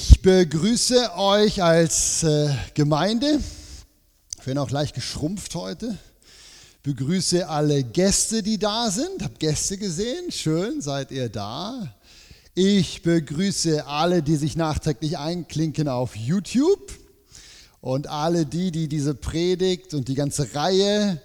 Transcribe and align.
Ich 0.00 0.22
begrüße 0.22 1.16
euch 1.16 1.60
als 1.60 2.22
äh, 2.22 2.54
Gemeinde. 2.74 3.40
Bin 4.44 4.56
auch 4.56 4.70
leicht 4.70 4.94
geschrumpft 4.94 5.56
heute. 5.56 5.98
Begrüße 6.84 7.48
alle 7.48 7.82
Gäste, 7.82 8.44
die 8.44 8.60
da 8.60 8.92
sind. 8.92 9.24
Hab 9.24 9.40
Gäste 9.40 9.76
gesehen. 9.76 10.30
Schön, 10.30 10.80
seid 10.80 11.10
ihr 11.10 11.28
da. 11.28 11.96
Ich 12.54 13.02
begrüße 13.02 13.86
alle, 13.86 14.22
die 14.22 14.36
sich 14.36 14.54
nachträglich 14.54 15.18
einklinken 15.18 15.88
auf 15.88 16.14
YouTube 16.14 16.92
und 17.80 18.06
alle 18.06 18.46
die, 18.46 18.70
die 18.70 18.86
diese 18.86 19.16
Predigt 19.16 19.94
und 19.94 20.06
die 20.06 20.14
ganze 20.14 20.54
Reihe 20.54 21.20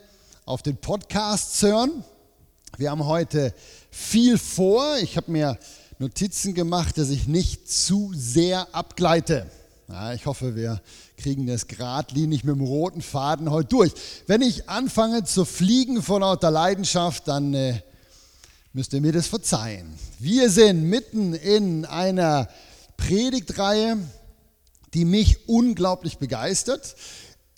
auf 0.45 0.63
den 0.63 0.77
Podcasts 0.77 1.61
hören. 1.61 2.03
Wir 2.77 2.89
haben 2.89 3.05
heute 3.05 3.53
viel 3.91 4.39
vor. 4.39 4.97
Ich 4.97 5.15
habe 5.15 5.31
mir 5.31 5.59
Notizen 5.99 6.53
gemacht, 6.53 6.97
dass 6.97 7.09
ich 7.09 7.27
nicht 7.27 7.69
zu 7.69 8.11
sehr 8.15 8.73
abgleite. 8.73 9.45
Ja, 9.87 10.13
ich 10.13 10.25
hoffe, 10.25 10.55
wir 10.55 10.81
kriegen 11.17 11.45
das 11.45 11.67
geradlinig 11.67 12.43
mit 12.43 12.55
dem 12.55 12.61
roten 12.61 13.01
Faden 13.01 13.51
heute 13.51 13.69
durch. 13.69 13.93
Wenn 14.25 14.41
ich 14.41 14.69
anfange 14.69 15.23
zu 15.23 15.45
fliegen 15.45 16.01
vor 16.01 16.21
lauter 16.21 16.51
Leidenschaft, 16.51 17.27
dann 17.27 17.53
äh, 17.53 17.81
müsst 18.71 18.93
ihr 18.93 19.01
mir 19.01 19.11
das 19.11 19.27
verzeihen. 19.27 19.93
Wir 20.19 20.49
sind 20.49 20.83
mitten 20.83 21.33
in 21.33 21.85
einer 21.85 22.47
Predigtreihe, 22.97 23.97
die 24.93 25.05
mich 25.05 25.47
unglaublich 25.47 26.17
begeistert. 26.17 26.95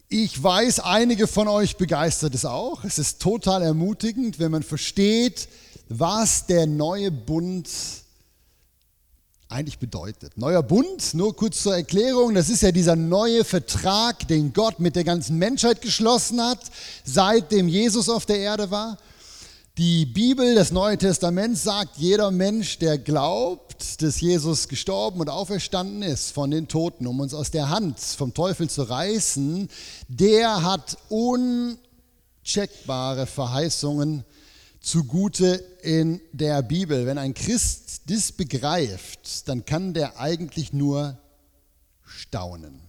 Ich 0.09 0.41
weiß, 0.41 0.81
einige 0.81 1.28
von 1.28 1.47
euch 1.47 1.78
begeistert 1.78 2.36
es 2.36 2.45
auch. 2.45 2.83
Es 2.83 3.00
ist 3.00 3.22
total 3.22 3.61
ermutigend, 3.61 4.39
wenn 4.39 4.52
man 4.52 4.63
versteht, 4.63 5.47
was 5.88 6.47
der 6.47 6.67
neue 6.67 7.11
Bund 7.11 7.67
ist 7.67 8.05
eigentlich 9.56 9.80
bedeutet. 9.80 10.38
Neuer 10.38 10.61
Bund, 10.61 11.14
nur 11.14 11.34
kurz 11.36 11.64
zur 11.64 11.75
Erklärung, 11.75 12.36
das 12.36 12.50
ist 12.50 12.61
ja 12.61 12.73
dieser 12.73 12.98
neue 12.98 13.45
Vertrag, 13.45 14.28
den 14.28 14.52
Gott 14.52 14.81
mit 14.81 14.97
der 14.97 15.06
ganzen 15.06 15.38
Menschheit 15.38 15.81
geschlossen 15.81 16.42
hat, 16.42 16.59
seitdem 17.06 17.70
Jesus 17.70 18.09
auf 18.09 18.25
der 18.25 18.39
Erde 18.39 18.70
war. 18.70 18.97
Die 19.78 20.06
Bibel, 20.06 20.56
das 20.56 20.72
Neue 20.72 20.97
Testament 20.97 21.58
sagt, 21.58 21.97
jeder 21.97 22.31
Mensch, 22.31 22.80
der 22.80 22.97
glaubt, 22.97 24.02
dass 24.02 24.22
Jesus 24.22 24.67
gestorben 24.67 25.22
und 25.22 25.30
auferstanden 25.30 26.02
ist 26.02 26.31
von 26.31 26.52
den 26.52 26.67
Toten, 26.67 27.08
um 27.08 27.22
uns 27.22 27.34
aus 27.34 27.52
der 27.52 27.69
Hand 27.69 28.00
vom 28.00 28.34
Teufel 28.34 28.69
zu 28.69 28.84
reißen, 28.84 29.69
der 30.09 30.64
hat 30.64 30.97
uncheckbare 31.09 33.25
Verheißungen 33.25 34.25
zugute 34.86 35.55
in 35.81 36.22
der 36.31 36.61
Bibel. 36.61 37.08
Wenn 37.08 37.17
ein 37.17 37.33
Christ 37.33 38.03
das 38.06 38.31
begreift, 38.31 39.47
dann 39.50 39.66
kann 39.66 39.94
der 39.96 40.19
eigentlich 40.19 40.73
nur 40.73 41.18
staunen. 42.03 42.79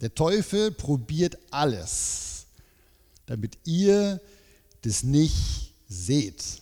Der 0.00 0.14
Teufel 0.14 0.70
probiert 0.70 1.36
alles, 1.50 2.46
damit 3.26 3.58
ihr 3.64 4.20
das 4.82 5.02
nicht 5.02 5.74
seht. 5.88 6.61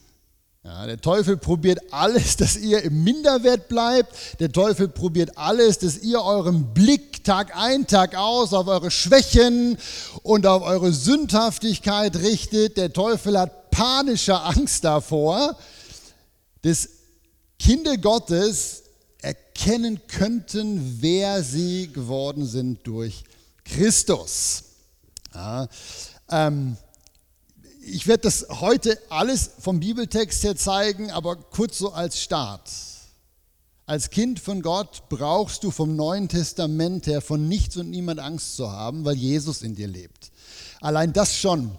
Ja, 0.71 0.87
der 0.87 1.01
Teufel 1.01 1.37
probiert 1.37 1.81
alles, 1.91 2.37
dass 2.37 2.57
ihr 2.57 2.81
im 2.85 3.03
Minderwert 3.03 3.67
bleibt. 3.69 4.15
Der 4.39 4.53
Teufel 4.53 4.87
probiert 4.87 5.37
alles, 5.37 5.79
dass 5.79 5.99
ihr 5.99 6.23
euren 6.23 6.73
Blick 6.73 7.25
Tag 7.25 7.57
ein, 7.57 7.89
Tag 7.89 8.15
aus 8.15 8.53
auf 8.53 8.69
eure 8.69 8.93
Schwächen 8.93 9.79
und 10.23 10.47
auf 10.47 10.63
eure 10.63 10.93
Sündhaftigkeit 10.93 12.15
richtet. 12.19 12.77
Der 12.77 12.93
Teufel 12.93 13.37
hat 13.37 13.73
panische 13.73 14.41
Angst 14.41 14.85
davor, 14.85 15.57
dass 16.63 16.89
Kinder 17.59 17.97
Gottes 17.97 18.85
erkennen 19.23 20.01
könnten, 20.07 20.99
wer 21.01 21.43
sie 21.43 21.91
geworden 21.93 22.47
sind 22.47 22.87
durch 22.87 23.25
Christus. 23.65 24.63
Ja, 25.35 25.67
ähm, 26.31 26.77
ich 27.83 28.07
werde 28.07 28.23
das 28.23 28.47
heute 28.49 28.99
alles 29.09 29.51
vom 29.59 29.81
Bibeltext 29.81 30.43
her 30.45 30.57
zeigen, 30.57 31.11
aber 31.11 31.37
kurz 31.37 31.79
so 31.79 31.93
als 31.93 32.21
Start. 32.21 32.71
Als 33.87 34.11
Kind 34.11 34.39
von 34.39 34.63
Gott 34.63 35.09
brauchst 35.09 35.65
du 35.65 35.71
vom 35.71 35.97
Neuen 35.97 36.29
Testament 36.29 37.07
her 37.07 37.21
von 37.21 37.49
nichts 37.49 37.77
und 37.77 37.91
niemand 37.91 38.21
Angst 38.21 38.55
zu 38.57 38.71
haben, 38.71 39.05
weil 39.05 39.17
Jesus 39.17 39.63
in 39.63 39.75
dir 39.75 39.89
lebt. 39.89 40.31
Allein 40.81 41.13
das 41.13 41.37
schon, 41.37 41.73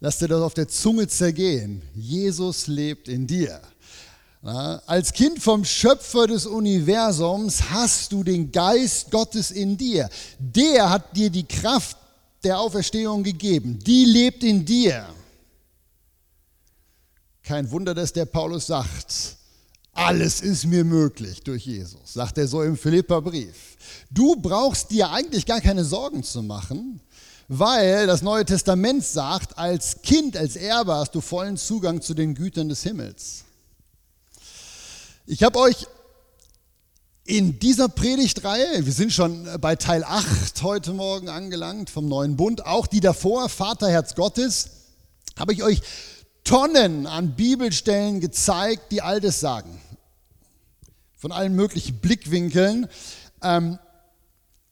lass 0.00 0.18
dir 0.18 0.28
das 0.28 0.40
auf 0.40 0.54
der 0.54 0.68
Zunge 0.68 1.06
zergehen. 1.06 1.82
Jesus 1.94 2.66
lebt 2.66 3.08
in 3.08 3.26
dir. 3.26 3.60
Als 4.42 5.12
Kind 5.12 5.42
vom 5.42 5.66
Schöpfer 5.66 6.26
des 6.26 6.46
Universums 6.46 7.70
hast 7.70 8.12
du 8.12 8.24
den 8.24 8.50
Geist 8.50 9.10
Gottes 9.10 9.50
in 9.50 9.76
dir. 9.76 10.08
Der 10.38 10.88
hat 10.88 11.14
dir 11.14 11.28
die 11.28 11.44
Kraft 11.44 11.98
der 12.42 12.58
Auferstehung 12.58 13.22
gegeben. 13.22 13.78
Die 13.80 14.06
lebt 14.06 14.42
in 14.42 14.64
dir. 14.64 15.06
Kein 17.50 17.68
Wunder, 17.72 17.96
dass 17.96 18.12
der 18.12 18.26
Paulus 18.26 18.68
sagt, 18.68 19.36
alles 19.92 20.40
ist 20.40 20.66
mir 20.66 20.84
möglich 20.84 21.42
durch 21.42 21.66
Jesus, 21.66 22.12
sagt 22.12 22.38
er 22.38 22.46
so 22.46 22.62
im 22.62 22.76
Philipperbrief. 22.76 23.76
Du 24.08 24.36
brauchst 24.36 24.92
dir 24.92 25.10
eigentlich 25.10 25.46
gar 25.46 25.60
keine 25.60 25.84
Sorgen 25.84 26.22
zu 26.22 26.44
machen, 26.44 27.00
weil 27.48 28.06
das 28.06 28.22
Neue 28.22 28.44
Testament 28.44 29.04
sagt, 29.04 29.58
als 29.58 30.00
Kind, 30.02 30.36
als 30.36 30.54
Erbe 30.54 30.94
hast 30.94 31.16
du 31.16 31.20
vollen 31.20 31.56
Zugang 31.56 32.00
zu 32.00 32.14
den 32.14 32.36
Gütern 32.36 32.68
des 32.68 32.84
Himmels. 32.84 33.42
Ich 35.26 35.42
habe 35.42 35.58
euch 35.58 35.88
in 37.24 37.58
dieser 37.58 37.88
Predigtreihe, 37.88 38.86
wir 38.86 38.92
sind 38.92 39.12
schon 39.12 39.48
bei 39.60 39.74
Teil 39.74 40.04
8 40.04 40.62
heute 40.62 40.92
Morgen 40.92 41.28
angelangt 41.28 41.90
vom 41.90 42.06
neuen 42.06 42.36
Bund, 42.36 42.64
auch 42.64 42.86
die 42.86 43.00
davor, 43.00 43.48
Vaterherz 43.48 44.14
Gottes, 44.14 44.70
habe 45.36 45.52
ich 45.52 45.64
euch 45.64 45.82
Tonnen 46.44 47.06
an 47.06 47.36
Bibelstellen 47.36 48.20
gezeigt, 48.20 48.92
die 48.92 49.02
all 49.02 49.20
das 49.20 49.40
sagen. 49.40 49.80
Von 51.16 51.32
allen 51.32 51.54
möglichen 51.54 51.98
Blickwinkeln. 51.98 52.88
Ähm, 53.42 53.78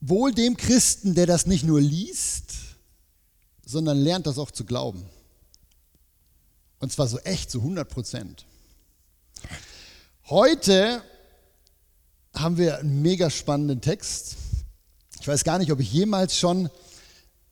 wohl 0.00 0.32
dem 0.32 0.56
Christen, 0.56 1.14
der 1.14 1.26
das 1.26 1.46
nicht 1.46 1.64
nur 1.64 1.80
liest, 1.80 2.54
sondern 3.64 3.98
lernt 3.98 4.26
das 4.26 4.38
auch 4.38 4.50
zu 4.50 4.64
glauben. 4.64 5.04
Und 6.78 6.92
zwar 6.92 7.08
so 7.08 7.18
echt, 7.20 7.50
so 7.50 7.58
100 7.58 7.88
Prozent. 7.88 8.46
Heute 10.26 11.02
haben 12.34 12.56
wir 12.56 12.78
einen 12.78 13.02
mega 13.02 13.30
spannenden 13.30 13.80
Text. 13.80 14.36
Ich 15.20 15.26
weiß 15.26 15.42
gar 15.44 15.58
nicht, 15.58 15.72
ob 15.72 15.80
ich 15.80 15.92
jemals 15.92 16.38
schon 16.38 16.70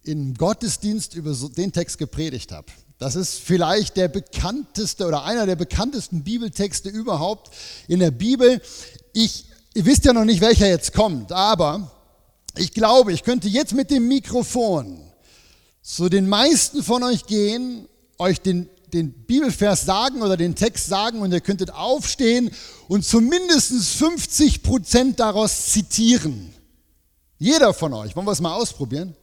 im 0.02 0.34
Gottesdienst 0.34 1.14
über 1.14 1.34
so 1.34 1.48
den 1.48 1.72
Text 1.72 1.98
gepredigt 1.98 2.52
habe. 2.52 2.68
Das 2.98 3.14
ist 3.14 3.40
vielleicht 3.40 3.96
der 3.96 4.08
bekannteste 4.08 5.06
oder 5.06 5.24
einer 5.24 5.44
der 5.44 5.56
bekanntesten 5.56 6.24
Bibeltexte 6.24 6.88
überhaupt 6.88 7.50
in 7.88 8.00
der 8.00 8.10
Bibel. 8.10 8.62
Ich, 9.12 9.46
ihr 9.74 9.84
wisst 9.84 10.06
ja 10.06 10.14
noch 10.14 10.24
nicht, 10.24 10.40
welcher 10.40 10.68
jetzt 10.68 10.94
kommt, 10.94 11.30
aber 11.30 11.90
ich 12.56 12.72
glaube, 12.72 13.12
ich 13.12 13.22
könnte 13.22 13.48
jetzt 13.48 13.74
mit 13.74 13.90
dem 13.90 14.08
Mikrofon 14.08 15.02
zu 15.82 16.08
den 16.08 16.26
meisten 16.28 16.82
von 16.82 17.02
euch 17.02 17.26
gehen, 17.26 17.86
euch 18.18 18.40
den, 18.40 18.68
den 18.94 19.12
Bibelvers 19.12 19.84
sagen 19.84 20.22
oder 20.22 20.38
den 20.38 20.54
Text 20.54 20.86
sagen 20.86 21.20
und 21.20 21.32
ihr 21.32 21.42
könntet 21.42 21.70
aufstehen 21.70 22.50
und 22.88 23.04
zumindest 23.04 23.72
50 23.98 24.62
Prozent 24.62 25.20
daraus 25.20 25.66
zitieren. 25.66 26.52
Jeder 27.38 27.74
von 27.74 27.92
euch. 27.92 28.16
Wollen 28.16 28.26
wir 28.26 28.32
es 28.32 28.40
mal 28.40 28.54
ausprobieren? 28.54 29.14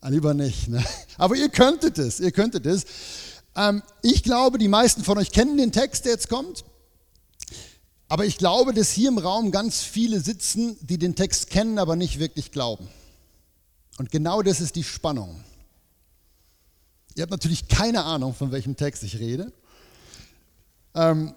Ah, 0.00 0.08
lieber 0.08 0.34
nicht. 0.34 0.68
Ne? 0.68 0.84
Aber 1.16 1.34
ihr 1.34 1.48
könntet 1.48 1.98
es, 1.98 2.20
ihr 2.20 2.30
könntet 2.30 2.66
es. 2.66 2.84
Ähm, 3.56 3.82
ich 4.02 4.22
glaube, 4.22 4.58
die 4.58 4.68
meisten 4.68 5.02
von 5.02 5.18
euch 5.18 5.32
kennen 5.32 5.56
den 5.56 5.72
Text, 5.72 6.04
der 6.04 6.12
jetzt 6.12 6.28
kommt. 6.28 6.64
Aber 8.08 8.24
ich 8.24 8.38
glaube, 8.38 8.72
dass 8.72 8.90
hier 8.90 9.08
im 9.08 9.18
Raum 9.18 9.50
ganz 9.50 9.82
viele 9.82 10.20
sitzen, 10.20 10.78
die 10.80 10.98
den 10.98 11.14
Text 11.14 11.50
kennen, 11.50 11.78
aber 11.78 11.94
nicht 11.96 12.18
wirklich 12.18 12.52
glauben. 12.52 12.88
Und 13.98 14.10
genau 14.10 14.42
das 14.42 14.60
ist 14.60 14.76
die 14.76 14.84
Spannung. 14.84 15.44
Ihr 17.16 17.22
habt 17.22 17.32
natürlich 17.32 17.68
keine 17.68 18.04
Ahnung, 18.04 18.34
von 18.34 18.52
welchem 18.52 18.76
Text 18.76 19.02
ich 19.02 19.18
rede. 19.18 19.52
Ähm, 20.94 21.34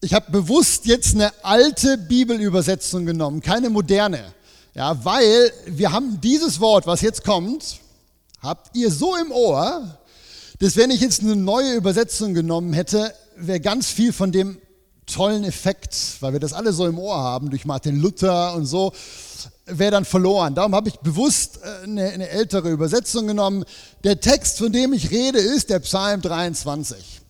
ich 0.00 0.14
habe 0.14 0.30
bewusst 0.30 0.86
jetzt 0.86 1.14
eine 1.14 1.32
alte 1.42 1.98
Bibelübersetzung 1.98 3.04
genommen, 3.04 3.40
keine 3.40 3.68
moderne. 3.68 4.32
Ja, 4.74 5.04
weil 5.04 5.52
wir 5.66 5.92
haben 5.92 6.20
dieses 6.20 6.58
Wort, 6.58 6.86
was 6.86 7.00
jetzt 7.00 7.22
kommt, 7.22 7.78
habt 8.40 8.76
ihr 8.76 8.90
so 8.90 9.14
im 9.14 9.30
Ohr, 9.30 9.98
dass 10.58 10.76
wenn 10.76 10.90
ich 10.90 11.00
jetzt 11.00 11.20
eine 11.20 11.36
neue 11.36 11.74
Übersetzung 11.74 12.34
genommen 12.34 12.72
hätte, 12.72 13.14
wäre 13.36 13.60
ganz 13.60 13.88
viel 13.88 14.12
von 14.12 14.32
dem 14.32 14.58
tollen 15.06 15.44
Effekt, 15.44 16.16
weil 16.20 16.32
wir 16.32 16.40
das 16.40 16.52
alle 16.52 16.72
so 16.72 16.86
im 16.86 16.98
Ohr 16.98 17.16
haben, 17.16 17.50
durch 17.50 17.64
Martin 17.64 18.00
Luther 18.00 18.54
und 18.54 18.66
so, 18.66 18.92
wäre 19.66 19.92
dann 19.92 20.04
verloren. 20.04 20.56
Darum 20.56 20.74
habe 20.74 20.88
ich 20.88 20.96
bewusst 20.98 21.60
äh, 21.62 21.84
eine, 21.84 22.08
eine 22.10 22.28
ältere 22.28 22.70
Übersetzung 22.70 23.28
genommen. 23.28 23.64
Der 24.02 24.20
Text, 24.20 24.58
von 24.58 24.72
dem 24.72 24.92
ich 24.92 25.10
rede, 25.10 25.38
ist 25.38 25.70
der 25.70 25.78
Psalm 25.78 26.20
23. 26.20 27.20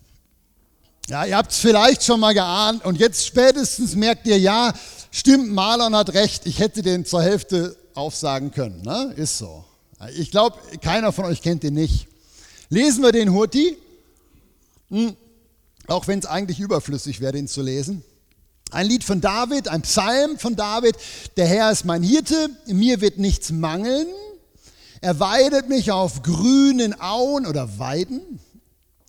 Ja, 1.08 1.26
ihr 1.26 1.37
habt 1.37 1.52
es 1.52 1.58
vielleicht 1.58 2.02
schon 2.02 2.20
mal 2.20 2.32
geahnt 2.32 2.85
und 2.87 2.99
jetzt 2.99 3.26
spätestens 3.26 3.94
merkt 3.94 4.26
ihr, 4.26 4.38
ja, 4.38 4.73
stimmt, 5.14 5.52
Marlon 5.52 5.94
hat 5.94 6.12
recht, 6.14 6.46
ich 6.46 6.58
hätte 6.58 6.82
den 6.82 7.06
zur 7.06 7.22
Hälfte 7.22 7.76
aufsagen 7.94 8.50
können. 8.50 8.82
Ne? 8.82 9.14
Ist 9.16 9.38
so. 9.38 9.64
Ich 10.16 10.31
glaube, 10.31 10.58
keiner 10.82 11.12
von 11.12 11.25
euch 11.25 11.40
kennt 11.40 11.62
den 11.62 11.75
nicht. 11.75 12.08
Lesen 12.69 13.02
wir 13.02 13.12
den 13.12 13.32
Hurti, 13.32 13.76
hm. 14.90 15.16
auch 15.87 16.06
wenn 16.08 16.19
es 16.19 16.26
eigentlich 16.26 16.61
überflüssig 16.61 17.20
wäre, 17.20 17.32
den 17.32 17.49
zu 17.49 17.62
lesen. 17.62 18.02
Ein 18.70 18.87
Lied 18.87 19.05
von 19.05 19.20
David, 19.20 19.69
ein 19.69 19.82
Psalm 19.82 20.38
von 20.38 20.56
David. 20.56 20.96
Der 21.37 21.46
Herr 21.46 21.70
ist 21.70 21.84
mein 21.84 22.02
Hirte, 22.02 22.50
mir 22.67 23.00
wird 23.00 23.19
nichts 23.19 23.50
mangeln. 23.50 24.08
Er 25.00 25.20
weidet 25.20 25.69
mich 25.69 25.93
auf 25.93 26.22
grünen 26.22 26.99
Auen 27.00 27.46
oder 27.46 27.78
Weiden. 27.78 28.40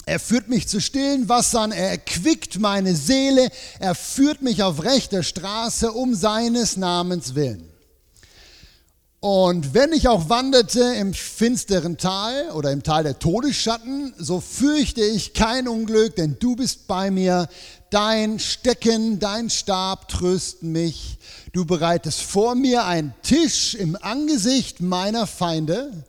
Er 0.08 0.20
führt 0.20 0.50
mich 0.50 0.68
zu 0.68 0.80
stillen 0.80 1.30
Wassern, 1.30 1.72
er 1.72 1.90
erquickt 1.90 2.60
meine 2.60 2.96
Seele, 2.96 3.50
er 3.80 3.96
führt 3.96 4.44
mich 4.44 4.62
auf 4.62 4.84
rechter 4.84 5.24
Straße 5.24 5.92
um 5.92 6.14
seines 6.14 6.78
Namens 6.78 7.34
willen. 7.34 7.68
Und 9.20 9.74
wenn 9.74 9.92
ich 9.94 10.08
auch 10.08 10.30
wanderte 10.30 10.82
im 11.00 11.16
finsteren 11.16 11.98
Tal 11.98 12.52
oder 12.52 12.72
im 12.72 12.84
Tal 12.84 13.02
der 13.02 13.18
Todesschatten, 13.18 14.14
so 14.20 14.40
fürchte 14.40 15.02
ich 15.02 15.34
kein 15.34 15.68
Unglück, 15.68 16.16
denn 16.16 16.38
du 16.40 16.56
bist 16.56 16.86
bei 16.86 17.10
mir. 17.10 17.50
Dein 17.90 18.38
Stecken, 18.38 19.18
dein 19.18 19.50
Stab 19.50 20.10
trösten 20.10 20.72
mich. 20.72 21.18
Du 21.54 21.66
bereitest 21.66 22.22
vor 22.22 22.54
mir 22.54 22.86
einen 22.86 23.16
Tisch 23.24 23.74
im 23.74 23.98
Angesicht 24.00 24.82
meiner 24.82 25.26
Feinde. 25.26 26.04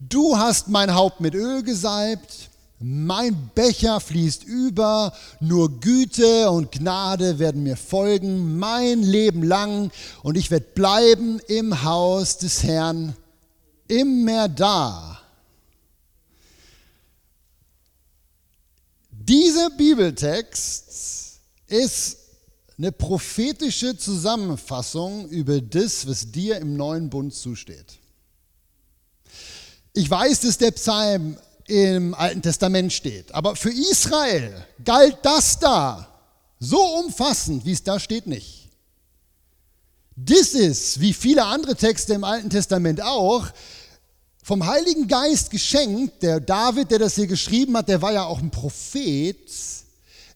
Du 0.00 0.36
hast 0.36 0.66
mein 0.66 0.92
Haupt 0.92 1.20
mit 1.20 1.36
Öl 1.36 1.62
gesalbt 1.62 2.50
mein 2.78 3.50
Becher 3.54 4.00
fließt 4.00 4.44
über, 4.44 5.12
nur 5.40 5.80
Güte 5.80 6.50
und 6.50 6.72
Gnade 6.72 7.38
werden 7.38 7.62
mir 7.62 7.76
folgen, 7.76 8.58
mein 8.58 9.02
Leben 9.02 9.42
lang, 9.42 9.90
und 10.22 10.36
ich 10.36 10.50
werde 10.50 10.66
bleiben 10.74 11.40
im 11.48 11.82
Haus 11.84 12.36
des 12.36 12.62
Herrn 12.62 13.16
immer 13.88 14.48
da. 14.48 15.20
Dieser 19.10 19.70
Bibeltext 19.70 21.40
ist 21.66 22.18
eine 22.78 22.92
prophetische 22.92 23.96
Zusammenfassung 23.96 25.28
über 25.30 25.60
das, 25.60 26.06
was 26.06 26.30
dir 26.30 26.58
im 26.58 26.76
neuen 26.76 27.08
Bund 27.08 27.34
zusteht. 27.34 27.98
Ich 29.94 30.10
weiß, 30.10 30.40
dass 30.40 30.58
der 30.58 30.72
Psalm 30.72 31.38
im 31.66 32.14
Alten 32.14 32.42
Testament 32.42 32.92
steht. 32.92 33.34
Aber 33.34 33.56
für 33.56 33.70
Israel 33.70 34.64
galt 34.84 35.18
das 35.22 35.58
da 35.58 36.08
so 36.58 36.80
umfassend, 36.80 37.64
wie 37.64 37.72
es 37.72 37.82
da 37.82 37.98
steht, 38.00 38.26
nicht. 38.26 38.68
Das 40.16 40.54
ist, 40.54 41.00
wie 41.00 41.12
viele 41.12 41.44
andere 41.44 41.76
Texte 41.76 42.14
im 42.14 42.24
Alten 42.24 42.48
Testament 42.48 43.02
auch, 43.02 43.46
vom 44.42 44.64
Heiligen 44.66 45.08
Geist 45.08 45.50
geschenkt. 45.50 46.22
Der 46.22 46.40
David, 46.40 46.90
der 46.90 47.00
das 47.00 47.16
hier 47.16 47.26
geschrieben 47.26 47.76
hat, 47.76 47.88
der 47.88 48.00
war 48.00 48.12
ja 48.12 48.24
auch 48.24 48.38
ein 48.38 48.50
Prophet. 48.50 49.50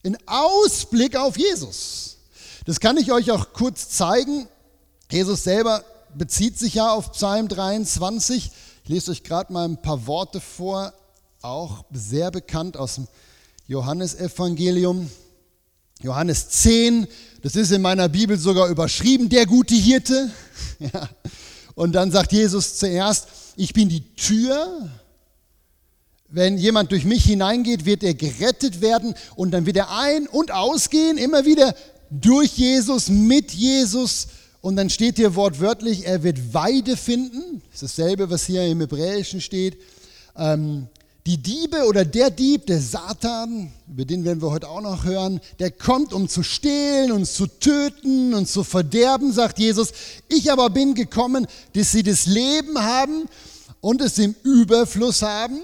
Ein 0.05 0.19
Ausblick 0.27 1.17
auf 1.17 1.39
Jesus. 1.39 2.19
Das 2.67 2.81
kann 2.81 2.97
ich 2.99 3.13
euch 3.13 3.31
auch 3.31 3.53
kurz 3.53 3.89
zeigen. 3.89 4.49
Jesus 5.11 5.45
selber 5.45 5.85
bezieht 6.15 6.59
sich 6.59 6.75
ja 6.75 6.91
auf 6.91 7.13
Psalm 7.13 7.49
23. 7.49 8.51
Ich 8.83 8.89
lese 8.89 9.13
euch 9.13 9.23
gerade 9.23 9.53
mal 9.53 9.65
ein 9.65 9.81
paar 9.81 10.07
Worte 10.07 10.41
vor 10.41 10.93
auch 11.43 11.85
sehr 11.91 12.31
bekannt 12.31 12.77
aus 12.77 12.97
dem 12.97 13.09
Johannesevangelium. 13.67 15.11
Johannes 16.03 16.49
10, 16.49 17.07
das 17.43 17.57
ist 17.57 17.73
in 17.73 17.83
meiner 17.83 18.09
Bibel 18.09 18.39
sogar 18.39 18.69
überschrieben, 18.69 19.29
der 19.29 19.47
gute 19.47 19.75
Hirte. 19.75 20.31
Ja. 20.79 21.11
Und 21.75 21.93
dann 21.93 22.11
sagt 22.11 22.33
Jesus 22.33 22.79
zuerst, 22.79 23.29
ich 23.57 23.75
bin 23.75 23.91
die 23.91 24.15
Tür. 24.15 24.89
Wenn 26.29 26.57
jemand 26.57 26.91
durch 26.91 27.05
mich 27.05 27.25
hineingeht, 27.25 27.85
wird 27.85 28.03
er 28.03 28.15
gerettet 28.15 28.81
werden 28.81 29.15
und 29.37 29.51
dann 29.51 29.67
wird 29.67 29.77
er 29.77 29.91
ein- 29.91 30.27
und 30.27 30.53
ausgehen, 30.53 31.19
immer 31.19 31.45
wieder 31.45 31.75
durch 32.11 32.53
Jesus, 32.57 33.11
mit 33.11 33.53
Jesus. 33.53 34.29
Und 34.63 34.77
dann 34.77 34.89
steht 34.89 35.17
hier 35.17 35.35
wortwörtlich, 35.35 36.07
er 36.07 36.23
wird 36.23 36.55
Weide 36.55 36.97
finden. 36.97 37.63
Das 37.73 37.83
ist 37.83 37.99
dasselbe, 37.99 38.31
was 38.31 38.47
hier 38.47 38.67
im 38.67 38.81
Hebräischen 38.81 39.43
steht. 39.43 39.79
Ähm, 40.37 40.89
die 41.31 41.39
Diebe 41.39 41.85
oder 41.87 42.05
der 42.05 42.29
Dieb, 42.29 42.67
der 42.67 42.81
Satan, 42.81 43.73
über 43.87 44.05
den 44.05 44.25
werden 44.25 44.43
wir 44.43 44.51
heute 44.51 44.69
auch 44.69 44.81
noch 44.81 45.05
hören, 45.05 45.41
der 45.61 45.71
kommt, 45.71 46.13
um 46.13 46.29
zu 46.29 46.43
stehlen, 46.43 47.13
uns 47.13 47.35
zu 47.35 47.47
töten 47.47 48.35
und 48.35 48.49
zu 48.49 48.65
verderben, 48.65 49.33
sagt 49.33 49.61
Jesus. 49.61 49.93
Ich 50.29 50.51
aber 50.51 50.71
bin 50.71 50.97
gekommen, 50.97 51.47
dass 51.75 51.93
sie 51.93 52.03
das 52.03 52.27
Leben 52.27 52.77
haben 52.83 53.29
und 53.81 54.01
es 54.01 54.19
im 54.19 54.35
Überfluss 54.43 55.23
haben. 55.23 55.61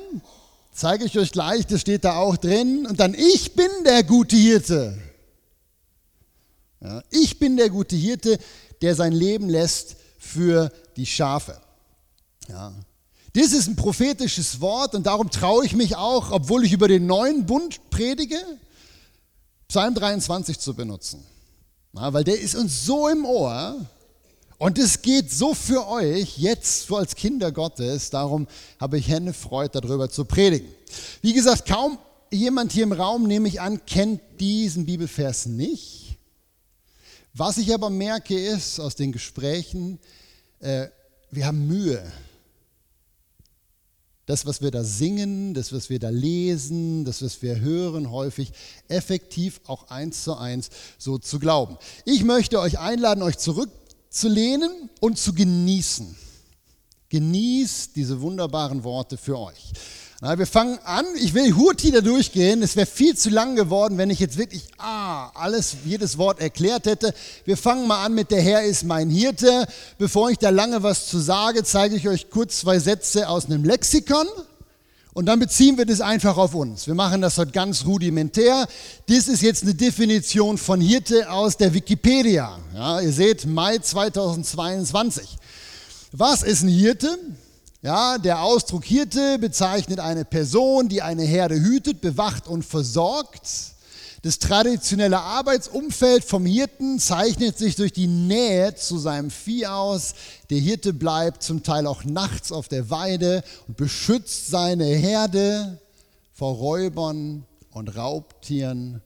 Zeige 0.72 1.04
ich 1.04 1.18
euch 1.18 1.32
gleich, 1.32 1.66
das 1.66 1.80
steht 1.80 2.04
da 2.04 2.16
auch 2.16 2.36
drin. 2.36 2.86
Und 2.86 3.00
dann, 3.00 3.14
ich 3.14 3.54
bin 3.54 3.70
der 3.84 4.04
gute 4.04 4.36
Hirte. 4.36 4.96
Ja, 6.80 7.02
ich 7.10 7.40
bin 7.40 7.56
der 7.56 7.70
gute 7.70 7.96
Hirte, 7.96 8.38
der 8.82 8.94
sein 8.94 9.12
Leben 9.12 9.48
lässt 9.48 9.96
für 10.16 10.70
die 10.96 11.06
Schafe. 11.06 11.60
Ja. 12.48 12.72
Das 13.36 13.52
ist 13.52 13.66
ein 13.66 13.76
prophetisches 13.76 14.62
Wort 14.62 14.94
und 14.94 15.06
darum 15.06 15.30
traue 15.30 15.66
ich 15.66 15.74
mich 15.74 15.94
auch, 15.94 16.30
obwohl 16.30 16.64
ich 16.64 16.72
über 16.72 16.88
den 16.88 17.04
neuen 17.04 17.44
Bund 17.44 17.90
predige, 17.90 18.38
Psalm 19.68 19.94
23 19.94 20.58
zu 20.58 20.72
benutzen. 20.72 21.22
Ja, 21.92 22.14
weil 22.14 22.24
der 22.24 22.40
ist 22.40 22.54
uns 22.54 22.86
so 22.86 23.08
im 23.08 23.26
Ohr 23.26 23.76
und 24.56 24.78
es 24.78 25.02
geht 25.02 25.30
so 25.30 25.52
für 25.52 25.86
euch 25.86 26.38
jetzt 26.38 26.86
so 26.86 26.96
als 26.96 27.14
Kinder 27.14 27.52
Gottes. 27.52 28.08
Darum 28.08 28.46
habe 28.80 28.96
ich 28.96 29.06
Hände 29.06 29.34
Freude, 29.34 29.82
darüber 29.82 30.08
zu 30.08 30.24
predigen. 30.24 30.70
Wie 31.20 31.34
gesagt, 31.34 31.68
kaum 31.68 31.98
jemand 32.30 32.72
hier 32.72 32.84
im 32.84 32.92
Raum, 32.92 33.26
nehme 33.26 33.48
ich 33.48 33.60
an, 33.60 33.84
kennt 33.84 34.22
diesen 34.40 34.86
Bibelvers 34.86 35.44
nicht. 35.44 36.16
Was 37.34 37.58
ich 37.58 37.74
aber 37.74 37.90
merke 37.90 38.34
ist 38.34 38.80
aus 38.80 38.94
den 38.94 39.12
Gesprächen, 39.12 39.98
äh, 40.60 40.86
wir 41.30 41.44
haben 41.44 41.66
Mühe 41.66 42.02
das, 44.26 44.44
was 44.44 44.60
wir 44.60 44.72
da 44.72 44.82
singen, 44.82 45.54
das, 45.54 45.72
was 45.72 45.88
wir 45.88 46.00
da 46.00 46.08
lesen, 46.08 47.04
das, 47.04 47.22
was 47.22 47.40
wir 47.42 47.60
hören, 47.60 48.10
häufig 48.10 48.52
effektiv 48.88 49.60
auch 49.66 49.88
eins 49.88 50.24
zu 50.24 50.36
eins 50.36 50.70
so 50.98 51.16
zu 51.16 51.38
glauben. 51.38 51.78
Ich 52.04 52.24
möchte 52.24 52.60
euch 52.60 52.78
einladen, 52.80 53.22
euch 53.22 53.38
zurückzulehnen 53.38 54.90
und 55.00 55.16
zu 55.16 55.32
genießen. 55.32 56.16
Genießt 57.08 57.94
diese 57.94 58.20
wunderbaren 58.20 58.82
Worte 58.82 59.16
für 59.16 59.38
euch. 59.38 59.72
Na, 60.20 60.36
wir 60.38 60.46
fangen 60.46 60.78
an. 60.78 61.04
Ich 61.20 61.34
will 61.34 61.54
Hurti 61.54 61.92
da 61.92 62.00
durchgehen. 62.00 62.62
Es 62.62 62.74
wäre 62.74 62.86
viel 62.86 63.16
zu 63.16 63.30
lang 63.30 63.54
geworden, 63.54 63.96
wenn 63.96 64.10
ich 64.10 64.18
jetzt 64.18 64.38
wirklich 64.38 64.66
alles, 65.38 65.76
jedes 65.84 66.18
Wort 66.18 66.40
erklärt 66.40 66.86
hätte. 66.86 67.14
Wir 67.44 67.56
fangen 67.56 67.86
mal 67.86 68.04
an 68.04 68.14
mit 68.14 68.30
der 68.30 68.40
Herr 68.40 68.62
ist 68.62 68.84
mein 68.84 69.10
Hirte. 69.10 69.66
Bevor 69.98 70.30
ich 70.30 70.38
da 70.38 70.50
lange 70.50 70.82
was 70.82 71.06
zu 71.06 71.18
sage, 71.18 71.64
zeige 71.64 71.96
ich 71.96 72.08
euch 72.08 72.30
kurz 72.30 72.60
zwei 72.60 72.78
Sätze 72.78 73.28
aus 73.28 73.46
einem 73.46 73.64
Lexikon. 73.64 74.26
Und 75.16 75.24
dann 75.24 75.38
beziehen 75.38 75.78
wir 75.78 75.86
das 75.86 76.02
einfach 76.02 76.36
auf 76.36 76.54
uns. 76.54 76.86
Wir 76.86 76.94
machen 76.94 77.22
das 77.22 77.38
heute 77.38 77.52
ganz 77.52 77.86
rudimentär. 77.86 78.66
Das 79.06 79.28
ist 79.28 79.40
jetzt 79.40 79.62
eine 79.62 79.74
Definition 79.74 80.58
von 80.58 80.78
Hirte 80.78 81.30
aus 81.30 81.56
der 81.56 81.72
Wikipedia. 81.72 82.58
Ja, 82.74 83.00
ihr 83.00 83.12
seht, 83.12 83.46
Mai 83.46 83.78
2022. 83.78 85.38
Was 86.12 86.42
ist 86.42 86.64
ein 86.64 86.68
Hirte? 86.68 87.18
Ja, 87.80 88.18
der 88.18 88.42
Ausdruck 88.42 88.84
Hirte 88.84 89.38
bezeichnet 89.38 90.00
eine 90.00 90.24
Person, 90.24 90.88
die 90.88 91.00
eine 91.00 91.22
Herde 91.22 91.54
hütet, 91.54 92.00
bewacht 92.00 92.46
und 92.46 92.64
versorgt. 92.64 93.75
Das 94.26 94.40
traditionelle 94.40 95.20
Arbeitsumfeld 95.20 96.24
vom 96.24 96.46
Hirten 96.46 96.98
zeichnet 96.98 97.58
sich 97.58 97.76
durch 97.76 97.92
die 97.92 98.08
Nähe 98.08 98.74
zu 98.74 98.98
seinem 98.98 99.30
Vieh 99.30 99.68
aus. 99.68 100.14
Der 100.50 100.58
Hirte 100.58 100.92
bleibt 100.92 101.44
zum 101.44 101.62
Teil 101.62 101.86
auch 101.86 102.02
nachts 102.02 102.50
auf 102.50 102.66
der 102.66 102.90
Weide 102.90 103.44
und 103.68 103.76
beschützt 103.76 104.48
seine 104.48 104.84
Herde 104.84 105.80
vor 106.32 106.54
Räubern 106.56 107.46
und 107.70 107.94
Raubtieren. 107.94 109.00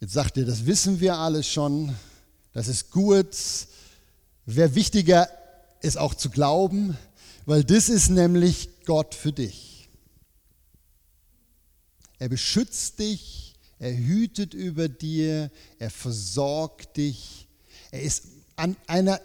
Jetzt 0.00 0.14
sagt 0.14 0.36
ihr, 0.36 0.46
das 0.46 0.66
wissen 0.66 0.98
wir 0.98 1.16
alles 1.16 1.46
schon, 1.46 1.94
das 2.52 2.66
ist 2.66 2.90
gut. 2.90 3.36
Wäre 4.46 4.74
wichtiger, 4.74 5.28
es 5.80 5.96
auch 5.96 6.14
zu 6.14 6.28
glauben, 6.28 6.98
weil 7.46 7.62
das 7.62 7.88
ist 7.88 8.08
nämlich 8.08 8.68
Gott 8.84 9.14
für 9.14 9.30
dich. 9.30 9.88
Er 12.18 12.28
beschützt 12.28 12.98
dich, 12.98 13.49
er 13.80 13.96
hütet 13.96 14.52
über 14.52 14.88
dir, 14.88 15.50
er 15.78 15.90
versorgt 15.90 16.98
dich. 16.98 17.48
Er 17.90 18.02
ist 18.02 18.24
an 18.54 18.76
einer 18.86 19.18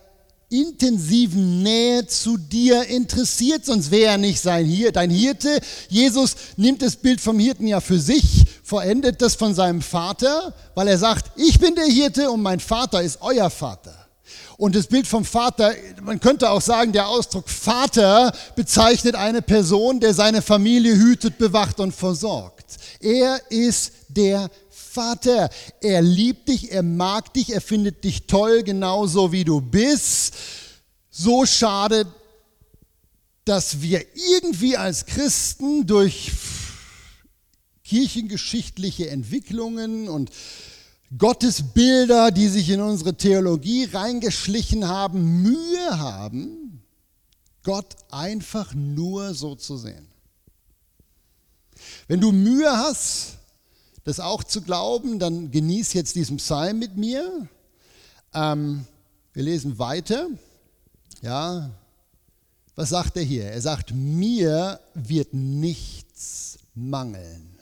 intensiven 0.50 1.62
Nähe 1.62 2.08
zu 2.08 2.38
dir 2.38 2.86
interessiert, 2.86 3.66
sonst 3.66 3.92
wäre 3.92 4.12
er 4.12 4.18
nicht 4.18 4.40
sein 4.40 4.66
Hier, 4.66 4.94
dein 4.94 5.10
Hirte. 5.10 5.60
Jesus 5.90 6.36
nimmt 6.56 6.82
das 6.82 6.96
Bild 6.96 7.20
vom 7.20 7.38
Hirten 7.38 7.68
ja 7.68 7.82
für 7.82 8.00
sich, 8.00 8.46
verendet 8.64 9.22
das 9.22 9.36
von 9.36 9.54
seinem 9.54 9.82
Vater, 9.82 10.54
weil 10.74 10.88
er 10.88 10.98
sagt, 10.98 11.32
ich 11.36 11.60
bin 11.60 11.76
der 11.76 11.86
Hirte 11.86 12.32
und 12.32 12.42
mein 12.42 12.62
Vater 12.62 13.02
ist 13.02 13.18
euer 13.22 13.50
Vater. 13.50 13.94
Und 14.58 14.74
das 14.74 14.88
Bild 14.88 15.06
vom 15.06 15.26
Vater, 15.26 15.74
man 16.02 16.22
könnte 16.22 16.50
auch 16.50 16.62
sagen, 16.62 16.94
der 16.94 17.10
Ausdruck 17.10 17.50
Vater 17.50 18.32
bezeichnet 18.56 19.16
eine 19.16 19.42
Person, 19.42 20.00
der 20.00 20.14
seine 20.14 20.42
Familie 20.42 20.96
hütet, 20.96 21.38
bewacht 21.38 21.82
und 21.82 21.94
versorgt. 21.94 22.55
Er 23.00 23.40
ist 23.50 23.92
der 24.10 24.50
Vater. 24.70 25.50
Er 25.82 26.02
liebt 26.02 26.48
dich, 26.48 26.72
er 26.72 26.84
mag 26.84 27.34
dich, 27.34 27.52
er 27.52 27.62
findet 27.62 28.04
dich 28.04 28.28
toll, 28.28 28.64
genauso 28.64 29.32
wie 29.32 29.44
du 29.44 29.60
bist. 29.60 30.36
So 31.10 31.46
schade, 31.46 32.08
dass 33.44 33.82
wir 33.82 34.06
irgendwie 34.16 34.78
als 34.78 35.06
Christen 35.06 35.86
durch 35.86 36.32
kirchengeschichtliche 37.84 39.10
Entwicklungen 39.10 40.10
und 40.10 40.32
Gottesbilder, 41.18 42.32
die 42.32 42.48
sich 42.48 42.70
in 42.70 42.82
unsere 42.82 43.16
Theologie 43.16 43.86
reingeschlichen 43.86 44.88
haben, 44.88 45.44
Mühe 45.44 46.00
haben, 46.00 46.84
Gott 47.64 47.96
einfach 48.10 48.74
nur 48.74 49.34
so 49.34 49.56
zu 49.56 49.78
sehen. 49.78 50.08
Wenn 52.08 52.22
du 52.22 52.32
Mühe 52.32 52.72
hast, 52.72 53.38
das 54.04 54.20
auch 54.20 54.44
zu 54.44 54.62
glauben, 54.62 55.18
dann 55.18 55.50
genieß 55.50 55.94
jetzt 55.94 56.16
diesen 56.16 56.38
Psalm 56.38 56.80
mit 56.80 56.96
mir. 56.96 57.48
Ähm, 58.34 58.86
wir 59.34 59.44
lesen 59.44 59.80
weiter. 59.80 60.28
Ja, 61.22 61.72
was 62.76 62.90
sagt 62.90 63.18
er 63.18 63.24
hier? 63.24 63.46
Er 63.46 63.62
sagt, 63.62 63.94
mir 63.94 64.80
wird 64.94 65.34
nichts 65.34 66.60
mangeln. 66.76 67.55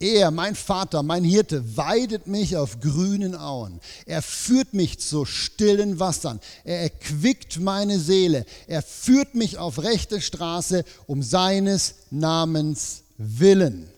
Er, 0.00 0.30
mein 0.30 0.54
Vater, 0.54 1.02
mein 1.02 1.24
Hirte, 1.24 1.76
weidet 1.76 2.28
mich 2.28 2.56
auf 2.56 2.78
grünen 2.78 3.34
Auen. 3.34 3.80
Er 4.06 4.22
führt 4.22 4.72
mich 4.72 5.00
zu 5.00 5.24
stillen 5.24 5.98
Wassern. 5.98 6.40
Er 6.62 6.82
erquickt 6.82 7.58
meine 7.58 7.98
Seele. 7.98 8.46
Er 8.68 8.82
führt 8.82 9.34
mich 9.34 9.58
auf 9.58 9.82
rechte 9.82 10.20
Straße 10.20 10.84
um 11.06 11.22
seines 11.22 11.96
Namens 12.10 13.02
willen. 13.16 13.88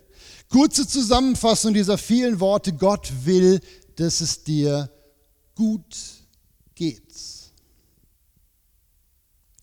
Kurze 0.48 0.88
Zusammenfassung 0.88 1.74
dieser 1.74 1.98
vielen 1.98 2.40
Worte. 2.40 2.72
Gott 2.72 3.12
will, 3.24 3.60
dass 3.96 4.22
es 4.22 4.42
dir 4.42 4.90
gut 5.54 5.96
geht. 6.74 7.02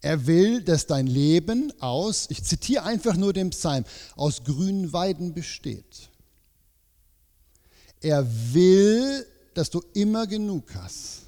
Er 0.02 0.28
will, 0.28 0.62
dass 0.62 0.86
dein 0.86 1.08
Leben 1.08 1.74
aus, 1.82 2.28
ich 2.30 2.44
zitiere 2.44 2.84
einfach 2.84 3.18
nur 3.18 3.34
den 3.34 3.50
Psalm, 3.50 3.84
aus 4.16 4.44
grünen 4.44 4.94
Weiden 4.94 5.34
besteht. 5.34 6.07
Er 8.02 8.26
will, 8.54 9.26
dass 9.54 9.70
du 9.70 9.82
immer 9.94 10.28
genug 10.28 10.74
hast. 10.76 11.24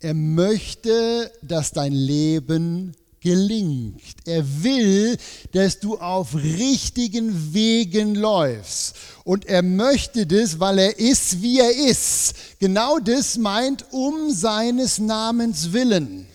Er 0.00 0.14
möchte, 0.14 1.30
dass 1.42 1.70
dein 1.70 1.92
Leben 1.92 2.96
gelingt. 3.20 4.02
Er 4.26 4.44
will, 4.64 5.16
dass 5.52 5.78
du 5.78 5.96
auf 5.98 6.34
richtigen 6.34 7.54
Wegen 7.54 8.16
läufst. 8.16 8.96
Und 9.24 9.46
er 9.46 9.62
möchte 9.62 10.26
das, 10.26 10.58
weil 10.58 10.78
er 10.78 10.98
ist, 10.98 11.40
wie 11.40 11.60
er 11.60 11.72
ist. 11.88 12.34
Genau 12.58 12.98
das 12.98 13.38
meint 13.38 13.84
um 13.92 14.32
seines 14.32 14.98
Namens 14.98 15.72
willen. 15.72 16.26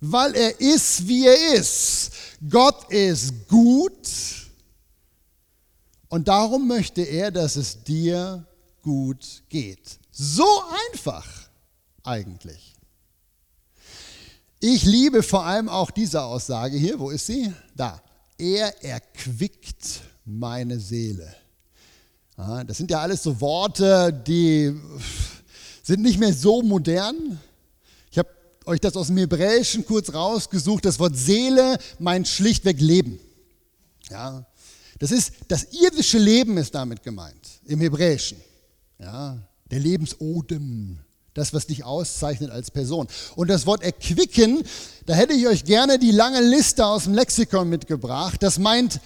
Weil 0.00 0.34
er 0.34 0.58
ist, 0.58 1.06
wie 1.06 1.26
er 1.26 1.54
ist. 1.54 2.12
Gott 2.48 2.90
ist 2.90 3.46
gut. 3.48 4.08
Und 6.08 6.26
darum 6.26 6.66
möchte 6.66 7.02
er, 7.02 7.30
dass 7.30 7.56
es 7.56 7.84
dir 7.84 8.46
gut 8.82 9.42
geht. 9.48 9.98
So 10.10 10.46
einfach 10.88 11.26
eigentlich. 12.02 12.74
Ich 14.60 14.84
liebe 14.84 15.22
vor 15.22 15.44
allem 15.46 15.68
auch 15.68 15.90
diese 15.90 16.22
Aussage 16.22 16.76
hier. 16.76 16.98
Wo 16.98 17.10
ist 17.10 17.26
sie? 17.26 17.52
Da. 17.74 18.02
Er 18.36 18.82
erquickt 18.84 20.02
meine 20.24 20.78
Seele. 20.78 21.34
Das 22.66 22.78
sind 22.78 22.90
ja 22.90 23.00
alles 23.00 23.22
so 23.22 23.40
Worte, 23.40 24.12
die 24.26 24.74
sind 25.82 26.00
nicht 26.00 26.18
mehr 26.18 26.32
so 26.32 26.62
modern. 26.62 27.38
Ich 28.10 28.16
habe 28.16 28.30
euch 28.64 28.80
das 28.80 28.96
aus 28.96 29.08
dem 29.08 29.18
Hebräischen 29.18 29.84
kurz 29.84 30.12
rausgesucht. 30.14 30.86
Das 30.86 30.98
Wort 30.98 31.16
Seele 31.16 31.78
meint 31.98 32.28
schlichtweg 32.28 32.80
Leben. 32.80 33.18
Ja, 34.08 34.46
das 34.98 35.10
ist 35.10 35.32
das 35.48 35.64
irdische 35.64 36.18
Leben 36.18 36.56
ist 36.56 36.74
damit 36.74 37.02
gemeint 37.02 37.60
im 37.66 37.80
Hebräischen. 37.80 38.38
Ja, 39.00 39.38
der 39.70 39.78
Lebensodem, 39.78 40.98
das, 41.32 41.54
was 41.54 41.66
dich 41.66 41.84
auszeichnet 41.84 42.50
als 42.50 42.70
Person. 42.70 43.08
Und 43.34 43.48
das 43.48 43.64
Wort 43.64 43.82
erquicken, 43.82 44.62
da 45.06 45.14
hätte 45.14 45.32
ich 45.32 45.46
euch 45.46 45.64
gerne 45.64 45.98
die 45.98 46.10
lange 46.10 46.42
Liste 46.42 46.84
aus 46.84 47.04
dem 47.04 47.14
Lexikon 47.14 47.68
mitgebracht. 47.70 48.42
Das 48.42 48.58
meint 48.58 49.00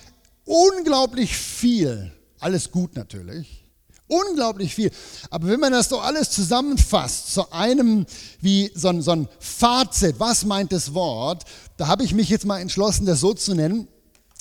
unglaublich 0.45 1.37
viel. 1.37 2.13
Alles 2.41 2.73
gut 2.73 2.97
natürlich. 2.97 3.65
Unglaublich 4.09 4.75
viel. 4.75 4.91
Aber 5.31 5.47
wenn 5.47 5.61
man 5.61 5.73
das 5.73 5.91
doch 5.91 6.03
alles 6.03 6.31
zusammenfasst 6.31 7.33
zu 7.33 7.53
einem, 7.53 8.05
wie 8.41 8.73
so 8.75 8.89
ein, 8.89 9.01
so 9.01 9.13
ein 9.13 9.29
Fazit, 9.39 10.17
was 10.19 10.45
meint 10.45 10.73
das 10.73 10.93
Wort, 10.93 11.45
da 11.77 11.87
habe 11.87 12.03
ich 12.03 12.15
mich 12.15 12.29
jetzt 12.29 12.47
mal 12.47 12.59
entschlossen, 12.59 13.07
das 13.07 13.21
so 13.21 13.33
zu 13.33 13.55
nennen. 13.55 13.87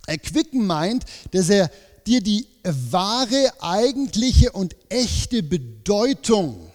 Erquicken 0.07 0.65
meint, 0.65 1.05
dass 1.31 1.49
er 1.49 1.69
dir 2.07 2.21
die 2.21 2.47
wahre, 2.63 3.51
eigentliche 3.59 4.51
und 4.51 4.75
echte 4.89 5.43
Bedeutung 5.43 6.71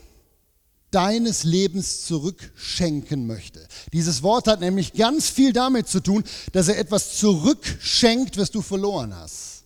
deines 0.90 1.44
Lebens 1.44 2.06
zurückschenken 2.06 3.26
möchte. 3.26 3.66
Dieses 3.92 4.22
Wort 4.22 4.46
hat 4.46 4.60
nämlich 4.60 4.94
ganz 4.94 5.28
viel 5.28 5.52
damit 5.52 5.88
zu 5.88 6.00
tun, 6.00 6.24
dass 6.52 6.68
er 6.68 6.78
etwas 6.78 7.18
zurückschenkt, 7.18 8.36
was 8.38 8.50
du 8.50 8.62
verloren 8.62 9.14
hast. 9.14 9.64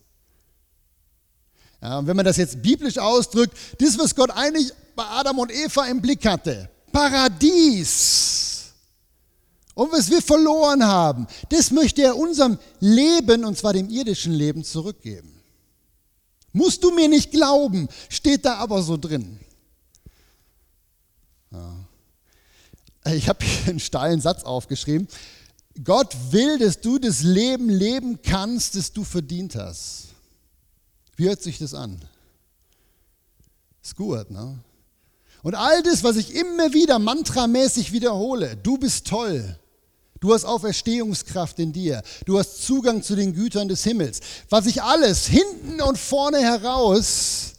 Ja, 1.80 1.98
und 1.98 2.06
wenn 2.06 2.16
man 2.16 2.24
das 2.24 2.36
jetzt 2.36 2.62
biblisch 2.62 2.98
ausdrückt, 2.98 3.56
das, 3.78 3.98
was 3.98 4.14
Gott 4.14 4.30
eigentlich 4.30 4.72
bei 4.94 5.04
Adam 5.04 5.38
und 5.40 5.52
Eva 5.52 5.86
im 5.86 6.00
Blick 6.00 6.24
hatte, 6.24 6.68
Paradies, 6.92 8.52
und 9.74 9.90
was 9.90 10.10
wir 10.10 10.20
verloren 10.20 10.84
haben, 10.84 11.26
das 11.48 11.70
möchte 11.70 12.02
er 12.02 12.16
unserem 12.16 12.58
Leben, 12.80 13.44
und 13.44 13.56
zwar 13.56 13.72
dem 13.72 13.88
irdischen 13.88 14.32
Leben, 14.32 14.64
zurückgeben. 14.64 15.41
Musst 16.52 16.84
du 16.84 16.90
mir 16.90 17.08
nicht 17.08 17.30
glauben, 17.30 17.88
steht 18.08 18.44
da 18.44 18.56
aber 18.56 18.82
so 18.82 18.96
drin. 18.96 19.40
Ja. 21.50 21.74
Ich 23.12 23.28
habe 23.28 23.44
hier 23.44 23.70
einen 23.70 23.80
steilen 23.80 24.20
Satz 24.20 24.44
aufgeschrieben. 24.44 25.08
Gott 25.82 26.14
will, 26.30 26.58
dass 26.58 26.80
du 26.80 26.98
das 26.98 27.22
Leben 27.22 27.68
leben 27.68 28.20
kannst, 28.22 28.76
das 28.76 28.92
du 28.92 29.04
verdient 29.04 29.56
hast. 29.56 30.08
Wie 31.16 31.26
hört 31.26 31.42
sich 31.42 31.58
das 31.58 31.74
an? 31.74 32.00
Ist 33.82 33.96
gut, 33.96 34.30
ne? 34.30 34.58
Und 35.42 35.54
all 35.56 35.82
das, 35.82 36.04
was 36.04 36.16
ich 36.16 36.34
immer 36.34 36.72
wieder 36.72 36.98
mantramäßig 36.98 37.92
wiederhole, 37.92 38.56
du 38.56 38.78
bist 38.78 39.08
toll, 39.08 39.58
Du 40.22 40.32
hast 40.32 40.44
Auferstehungskraft 40.44 41.58
in 41.58 41.72
dir. 41.72 42.00
Du 42.26 42.38
hast 42.38 42.64
Zugang 42.64 43.02
zu 43.02 43.16
den 43.16 43.34
Gütern 43.34 43.66
des 43.66 43.82
Himmels. 43.82 44.20
Was 44.48 44.66
ich 44.66 44.80
alles 44.80 45.26
hinten 45.26 45.82
und 45.82 45.98
vorne 45.98 46.38
heraus 46.38 47.54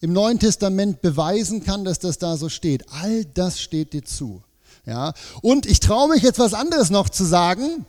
im 0.00 0.12
Neuen 0.12 0.38
Testament 0.38 1.00
beweisen 1.00 1.64
kann, 1.64 1.82
dass 1.82 1.98
das 1.98 2.18
da 2.18 2.36
so 2.36 2.50
steht. 2.50 2.84
All 2.90 3.24
das 3.24 3.58
steht 3.58 3.94
dir 3.94 4.04
zu. 4.04 4.42
Ja? 4.84 5.14
Und 5.40 5.64
ich 5.64 5.80
traue 5.80 6.10
mich 6.10 6.22
jetzt 6.22 6.38
was 6.38 6.52
anderes 6.52 6.90
noch 6.90 7.08
zu 7.08 7.24
sagen, 7.24 7.86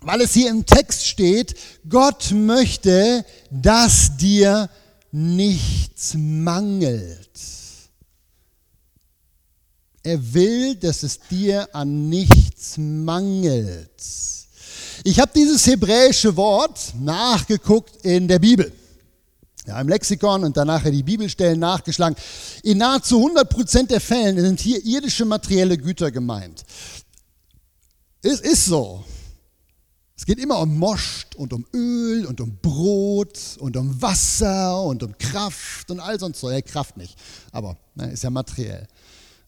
weil 0.00 0.22
es 0.22 0.32
hier 0.32 0.48
im 0.48 0.64
Text 0.64 1.06
steht, 1.06 1.54
Gott 1.86 2.30
möchte, 2.32 3.26
dass 3.50 4.16
dir 4.16 4.70
nichts 5.12 6.14
mangelt. 6.14 7.28
Er 10.02 10.34
will, 10.34 10.76
dass 10.76 11.02
es 11.02 11.20
dir 11.30 11.68
an 11.74 12.08
nichts 12.08 12.78
mangelt. 12.78 13.90
Ich 15.04 15.20
habe 15.20 15.32
dieses 15.34 15.66
hebräische 15.66 16.36
Wort 16.36 16.94
nachgeguckt 16.98 18.04
in 18.04 18.28
der 18.28 18.38
Bibel. 18.38 18.72
Ja, 19.66 19.80
Im 19.80 19.88
Lexikon 19.88 20.44
und 20.44 20.56
danach 20.56 20.84
die 20.84 21.02
Bibelstellen 21.02 21.60
nachgeschlagen. 21.60 22.16
In 22.62 22.78
nahezu 22.78 23.18
100 23.18 23.48
Prozent 23.48 23.90
der 23.90 24.00
Fällen 24.00 24.40
sind 24.40 24.60
hier 24.60 24.84
irdische 24.84 25.24
materielle 25.24 25.76
Güter 25.76 26.10
gemeint. 26.10 26.64
Es 28.22 28.40
ist 28.40 28.66
so. 28.66 29.04
Es 30.16 30.26
geht 30.26 30.38
immer 30.38 30.58
um 30.58 30.76
Most 30.76 31.34
und 31.36 31.52
um 31.52 31.66
Öl 31.74 32.26
und 32.26 32.40
um 32.40 32.58
Brot 32.60 33.38
und 33.58 33.76
um 33.76 34.00
Wasser 34.02 34.82
und 34.82 35.02
um 35.02 35.16
Kraft 35.16 35.90
und 35.90 36.00
all 36.00 36.18
sonst 36.18 36.40
so. 36.40 36.50
Ja, 36.50 36.60
Kraft 36.60 36.96
nicht, 36.96 37.16
aber 37.52 37.76
ne, 37.94 38.10
ist 38.10 38.22
ja 38.22 38.30
materiell. 38.30 38.86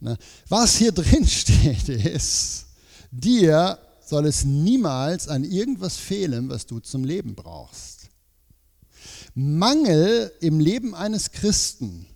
Ne? 0.02 0.18
Was 0.48 0.76
hier 0.76 0.92
drin 0.92 1.26
steht, 1.28 1.88
ist, 1.88 2.66
dir 3.12 3.78
soll 4.04 4.26
es 4.26 4.44
niemals 4.44 5.28
an 5.28 5.44
irgendwas 5.44 5.96
fehlen, 5.96 6.48
was 6.48 6.66
du 6.66 6.80
zum 6.80 7.04
Leben 7.04 7.34
brauchst. 7.34 8.08
Mangel 9.34 10.30
im 10.40 10.60
Leben 10.60 10.94
eines 10.94 11.30
Christen 11.30 12.06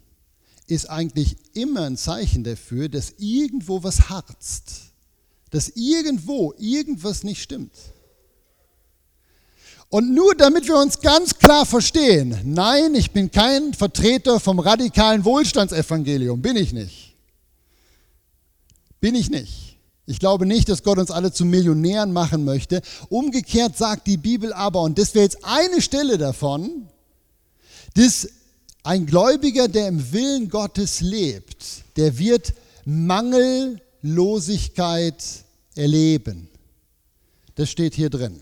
ist 0.66 0.90
eigentlich 0.90 1.36
immer 1.54 1.82
ein 1.82 1.96
Zeichen 1.96 2.42
dafür, 2.42 2.88
dass 2.88 3.14
irgendwo 3.18 3.84
was 3.84 4.10
harzt, 4.10 4.92
dass 5.50 5.68
irgendwo 5.76 6.52
irgendwas 6.58 7.22
nicht 7.22 7.40
stimmt. 7.40 7.72
Und 9.88 10.12
nur 10.12 10.34
damit 10.34 10.66
wir 10.66 10.76
uns 10.76 11.00
ganz 11.00 11.38
klar 11.38 11.64
verstehen, 11.64 12.36
nein, 12.44 12.96
ich 12.96 13.12
bin 13.12 13.30
kein 13.30 13.72
Vertreter 13.72 14.40
vom 14.40 14.58
radikalen 14.58 15.24
Wohlstandsevangelium, 15.24 16.42
bin 16.42 16.56
ich 16.56 16.72
nicht. 16.72 17.05
Bin 19.06 19.14
ich 19.14 19.30
nicht. 19.30 19.78
Ich 20.06 20.18
glaube 20.18 20.46
nicht, 20.46 20.68
dass 20.68 20.82
Gott 20.82 20.98
uns 20.98 21.12
alle 21.12 21.32
zu 21.32 21.44
Millionären 21.44 22.12
machen 22.12 22.44
möchte. 22.44 22.82
Umgekehrt 23.08 23.78
sagt 23.78 24.08
die 24.08 24.16
Bibel 24.16 24.52
aber, 24.52 24.80
und 24.80 24.98
das 24.98 25.14
wäre 25.14 25.22
jetzt 25.22 25.44
eine 25.44 25.80
Stelle 25.80 26.18
davon, 26.18 26.88
dass 27.94 28.28
ein 28.82 29.06
Gläubiger, 29.06 29.68
der 29.68 29.86
im 29.86 30.12
Willen 30.12 30.48
Gottes 30.48 31.02
lebt, 31.02 31.84
der 31.94 32.18
wird 32.18 32.52
Mangellosigkeit 32.84 35.22
erleben. 35.76 36.48
Das 37.54 37.70
steht 37.70 37.94
hier 37.94 38.10
drin. 38.10 38.40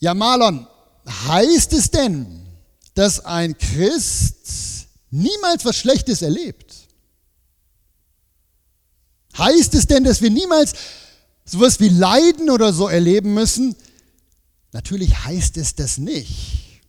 Ja, 0.00 0.14
Marlon, 0.14 0.66
heißt 1.28 1.74
es 1.74 1.92
denn, 1.92 2.26
dass 2.94 3.24
ein 3.24 3.56
Christ 3.56 4.88
niemals 5.12 5.64
was 5.64 5.76
Schlechtes 5.76 6.22
erlebt? 6.22 6.67
Heißt 9.38 9.74
es 9.74 9.86
denn, 9.86 10.04
dass 10.04 10.20
wir 10.20 10.30
niemals 10.30 10.72
sowas 11.44 11.80
wie 11.80 11.88
Leiden 11.88 12.50
oder 12.50 12.72
so 12.72 12.88
erleben 12.88 13.34
müssen? 13.34 13.76
Natürlich 14.72 15.24
heißt 15.24 15.56
es 15.56 15.74
das 15.74 15.98
nicht. 15.98 16.82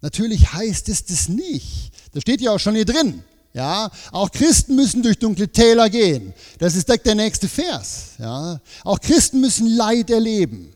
Natürlich 0.00 0.52
heißt 0.52 0.88
es 0.88 1.04
das 1.04 1.28
nicht. 1.28 1.92
Das 2.12 2.22
steht 2.22 2.40
ja 2.40 2.52
auch 2.52 2.60
schon 2.60 2.74
hier 2.74 2.84
drin. 2.84 3.22
Ja, 3.54 3.90
auch 4.12 4.30
Christen 4.30 4.76
müssen 4.76 5.02
durch 5.02 5.18
dunkle 5.18 5.48
Täler 5.48 5.90
gehen. 5.90 6.32
Das 6.58 6.76
ist 6.76 6.88
der 6.88 7.14
nächste 7.14 7.48
Vers. 7.48 8.10
Ja, 8.18 8.60
auch 8.84 9.00
Christen 9.00 9.40
müssen 9.40 9.66
Leid 9.66 10.10
erleben. 10.10 10.72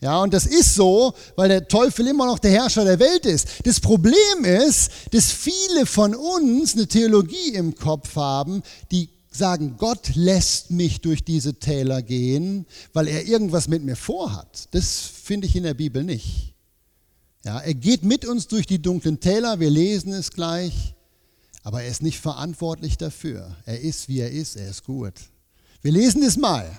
Ja, 0.00 0.22
und 0.22 0.32
das 0.32 0.46
ist 0.46 0.74
so, 0.74 1.12
weil 1.36 1.48
der 1.48 1.68
Teufel 1.68 2.06
immer 2.06 2.26
noch 2.26 2.38
der 2.38 2.52
Herrscher 2.52 2.84
der 2.84 2.98
Welt 2.98 3.26
ist. 3.26 3.48
Das 3.64 3.80
Problem 3.80 4.44
ist, 4.44 4.90
dass 5.10 5.30
viele 5.30 5.84
von 5.84 6.14
uns 6.14 6.74
eine 6.74 6.86
Theologie 6.86 7.54
im 7.54 7.74
Kopf 7.74 8.16
haben, 8.16 8.62
die 8.90 9.10
sagen, 9.30 9.76
Gott 9.78 10.14
lässt 10.14 10.70
mich 10.70 11.00
durch 11.00 11.24
diese 11.24 11.54
Täler 11.54 12.02
gehen, 12.02 12.66
weil 12.92 13.06
er 13.08 13.26
irgendwas 13.26 13.68
mit 13.68 13.82
mir 13.84 13.96
vorhat. 13.96 14.68
Das 14.72 15.00
finde 15.00 15.46
ich 15.46 15.56
in 15.56 15.62
der 15.62 15.74
Bibel 15.74 16.02
nicht. 16.02 16.54
Ja, 17.44 17.58
er 17.58 17.74
geht 17.74 18.02
mit 18.02 18.24
uns 18.26 18.48
durch 18.48 18.66
die 18.66 18.82
dunklen 18.82 19.20
Täler, 19.20 19.60
wir 19.60 19.70
lesen 19.70 20.12
es 20.12 20.30
gleich, 20.30 20.94
aber 21.62 21.82
er 21.82 21.90
ist 21.90 22.02
nicht 22.02 22.18
verantwortlich 22.18 22.98
dafür. 22.98 23.56
Er 23.64 23.80
ist, 23.80 24.08
wie 24.08 24.20
er 24.20 24.30
ist, 24.30 24.56
er 24.56 24.68
ist 24.68 24.84
gut. 24.84 25.14
Wir 25.80 25.92
lesen 25.92 26.22
es 26.22 26.36
mal. 26.36 26.70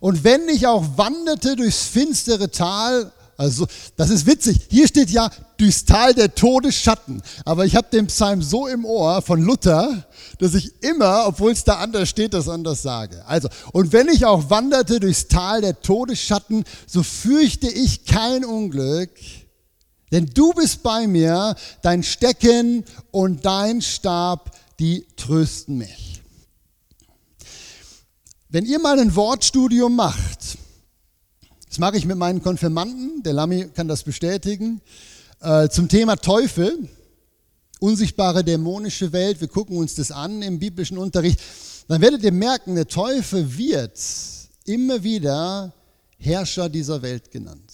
Und 0.00 0.24
wenn 0.24 0.48
ich 0.48 0.66
auch 0.66 0.96
wanderte 0.96 1.56
durchs 1.56 1.84
finstere 1.84 2.50
Tal, 2.50 3.12
also 3.40 3.66
das 3.96 4.10
ist 4.10 4.26
witzig, 4.26 4.66
hier 4.68 4.86
steht 4.86 5.08
ja 5.08 5.30
durchs 5.56 5.86
Tal 5.86 6.12
der 6.12 6.34
Todesschatten, 6.34 7.22
aber 7.46 7.64
ich 7.64 7.74
habe 7.74 7.88
den 7.90 8.06
Psalm 8.08 8.42
so 8.42 8.66
im 8.66 8.84
Ohr 8.84 9.22
von 9.22 9.40
Luther, 9.40 10.06
dass 10.38 10.52
ich 10.52 10.82
immer, 10.82 11.24
obwohl 11.26 11.52
es 11.52 11.64
da 11.64 11.76
anders 11.76 12.10
steht, 12.10 12.34
das 12.34 12.50
anders 12.50 12.82
sage. 12.82 13.24
Also, 13.26 13.48
und 13.72 13.94
wenn 13.94 14.08
ich 14.08 14.26
auch 14.26 14.50
wanderte 14.50 15.00
durchs 15.00 15.28
Tal 15.28 15.62
der 15.62 15.80
Todesschatten, 15.80 16.64
so 16.86 17.02
fürchte 17.02 17.70
ich 17.70 18.04
kein 18.04 18.44
Unglück, 18.44 19.10
denn 20.12 20.26
du 20.26 20.52
bist 20.52 20.82
bei 20.82 21.06
mir, 21.06 21.56
dein 21.80 22.02
Stecken 22.02 22.84
und 23.10 23.46
dein 23.46 23.80
Stab, 23.80 24.50
die 24.78 25.06
trösten 25.16 25.78
mich. 25.78 26.20
Wenn 28.50 28.66
ihr 28.66 28.80
mal 28.80 28.98
ein 28.98 29.16
Wortstudium 29.16 29.96
macht, 29.96 30.58
das 31.70 31.78
mache 31.78 31.96
ich 31.96 32.04
mit 32.04 32.18
meinen 32.18 32.42
Konfirmanden, 32.42 33.22
der 33.22 33.32
Lami 33.32 33.68
kann 33.72 33.86
das 33.86 34.02
bestätigen, 34.02 34.80
äh, 35.40 35.68
zum 35.68 35.88
Thema 35.88 36.16
Teufel, 36.16 36.88
unsichtbare 37.78 38.42
dämonische 38.42 39.12
Welt, 39.12 39.40
wir 39.40 39.46
gucken 39.46 39.76
uns 39.76 39.94
das 39.94 40.10
an 40.10 40.42
im 40.42 40.58
biblischen 40.58 40.98
Unterricht, 40.98 41.40
dann 41.86 42.00
werdet 42.00 42.24
ihr 42.24 42.32
merken, 42.32 42.74
der 42.74 42.88
Teufel 42.88 43.56
wird 43.56 44.00
immer 44.64 45.04
wieder 45.04 45.72
Herrscher 46.18 46.68
dieser 46.68 47.02
Welt 47.02 47.30
genannt. 47.30 47.72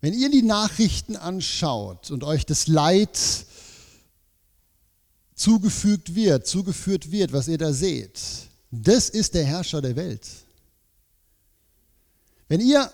Wenn 0.00 0.14
ihr 0.14 0.30
die 0.30 0.42
Nachrichten 0.42 1.16
anschaut 1.16 2.10
und 2.10 2.24
euch 2.24 2.46
das 2.46 2.66
Leid 2.66 3.18
zugefügt 5.34 6.14
wird, 6.14 6.46
zugeführt 6.46 7.10
wird, 7.10 7.34
was 7.34 7.46
ihr 7.46 7.58
da 7.58 7.74
seht, 7.74 8.20
das 8.70 9.10
ist 9.10 9.34
der 9.34 9.44
Herrscher 9.44 9.82
der 9.82 9.96
Welt. 9.96 10.22
Wenn 12.48 12.60
ihr 12.60 12.90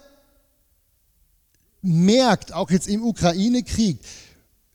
merkt, 1.82 2.52
auch 2.52 2.70
jetzt 2.70 2.88
im 2.88 3.04
Ukraine-Krieg, 3.04 3.98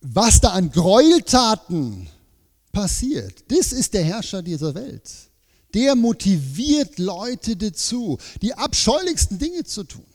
was 0.01 0.41
da 0.41 0.49
an 0.49 0.71
Gräueltaten 0.71 2.07
passiert, 2.71 3.43
das 3.49 3.71
ist 3.71 3.93
der 3.93 4.03
Herrscher 4.03 4.41
dieser 4.41 4.75
Welt. 4.75 5.09
Der 5.73 5.95
motiviert 5.95 6.99
Leute 6.99 7.55
dazu, 7.57 8.17
die 8.41 8.53
abscheulichsten 8.53 9.39
Dinge 9.39 9.63
zu 9.63 9.83
tun. 9.83 10.05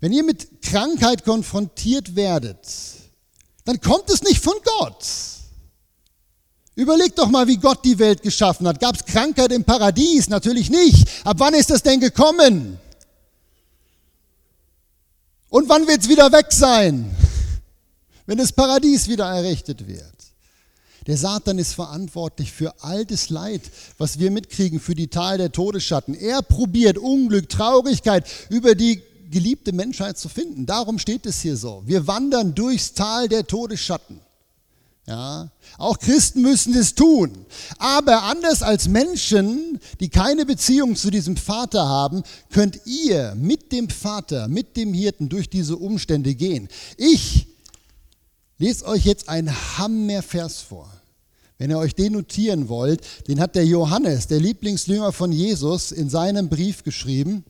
Wenn 0.00 0.12
ihr 0.12 0.22
mit 0.22 0.62
Krankheit 0.62 1.24
konfrontiert 1.24 2.14
werdet, 2.14 2.68
dann 3.64 3.80
kommt 3.80 4.10
es 4.10 4.22
nicht 4.22 4.42
von 4.42 4.54
Gott. 4.78 5.04
Überleg 6.74 7.16
doch 7.16 7.30
mal, 7.30 7.46
wie 7.46 7.56
Gott 7.56 7.84
die 7.84 7.98
Welt 7.98 8.22
geschaffen 8.22 8.68
hat. 8.68 8.78
Gab 8.80 8.96
es 8.96 9.04
Krankheit 9.04 9.50
im 9.50 9.64
Paradies? 9.64 10.28
Natürlich 10.28 10.68
nicht. 10.68 11.08
Ab 11.24 11.36
wann 11.38 11.54
ist 11.54 11.70
das 11.70 11.82
denn 11.82 12.00
gekommen? 12.00 12.78
Und 15.48 15.68
wann 15.68 15.86
wird 15.86 16.02
es 16.02 16.08
wieder 16.08 16.30
weg 16.32 16.46
sein? 16.50 17.14
Wenn 18.26 18.38
das 18.38 18.52
Paradies 18.52 19.08
wieder 19.08 19.26
errichtet 19.26 19.86
wird. 19.86 20.12
Der 21.06 21.16
Satan 21.16 21.58
ist 21.58 21.74
verantwortlich 21.74 22.52
für 22.52 22.74
all 22.82 23.04
das 23.04 23.30
Leid, 23.30 23.62
was 23.96 24.18
wir 24.18 24.32
mitkriegen, 24.32 24.80
für 24.80 24.96
die 24.96 25.06
Tal 25.06 25.38
der 25.38 25.52
Todesschatten. 25.52 26.14
Er 26.14 26.42
probiert 26.42 26.98
Unglück, 26.98 27.48
Traurigkeit 27.48 28.26
über 28.50 28.74
die 28.74 29.00
geliebte 29.30 29.72
Menschheit 29.72 30.18
zu 30.18 30.28
finden. 30.28 30.66
Darum 30.66 30.98
steht 30.98 31.24
es 31.26 31.40
hier 31.40 31.56
so. 31.56 31.82
Wir 31.86 32.08
wandern 32.08 32.54
durchs 32.54 32.92
Tal 32.92 33.28
der 33.28 33.46
Todesschatten. 33.46 34.20
Ja, 35.08 35.52
auch 35.78 36.00
Christen 36.00 36.42
müssen 36.42 36.74
es 36.74 36.96
tun. 36.96 37.46
Aber 37.78 38.24
anders 38.24 38.62
als 38.62 38.88
Menschen, 38.88 39.78
die 40.00 40.08
keine 40.08 40.44
Beziehung 40.44 40.96
zu 40.96 41.10
diesem 41.10 41.36
Vater 41.36 41.86
haben, 41.86 42.24
könnt 42.50 42.80
ihr 42.86 43.36
mit 43.36 43.70
dem 43.70 43.88
Vater, 43.88 44.48
mit 44.48 44.76
dem 44.76 44.92
Hirten 44.92 45.28
durch 45.28 45.48
diese 45.48 45.76
Umstände 45.76 46.34
gehen. 46.34 46.68
Ich 46.96 47.46
lese 48.58 48.84
euch 48.86 49.04
jetzt 49.04 49.28
einen 49.28 49.54
Hammervers 49.78 50.60
vor. 50.60 50.90
Wenn 51.56 51.70
ihr 51.70 51.78
euch 51.78 51.94
den 51.94 52.14
notieren 52.14 52.68
wollt, 52.68 53.28
den 53.28 53.40
hat 53.40 53.54
der 53.54 53.64
Johannes, 53.64 54.26
der 54.26 54.40
Lieblingsjünger 54.40 55.12
von 55.12 55.30
Jesus, 55.30 55.92
in 55.92 56.10
seinem 56.10 56.48
Brief 56.48 56.82
geschrieben. 56.82 57.44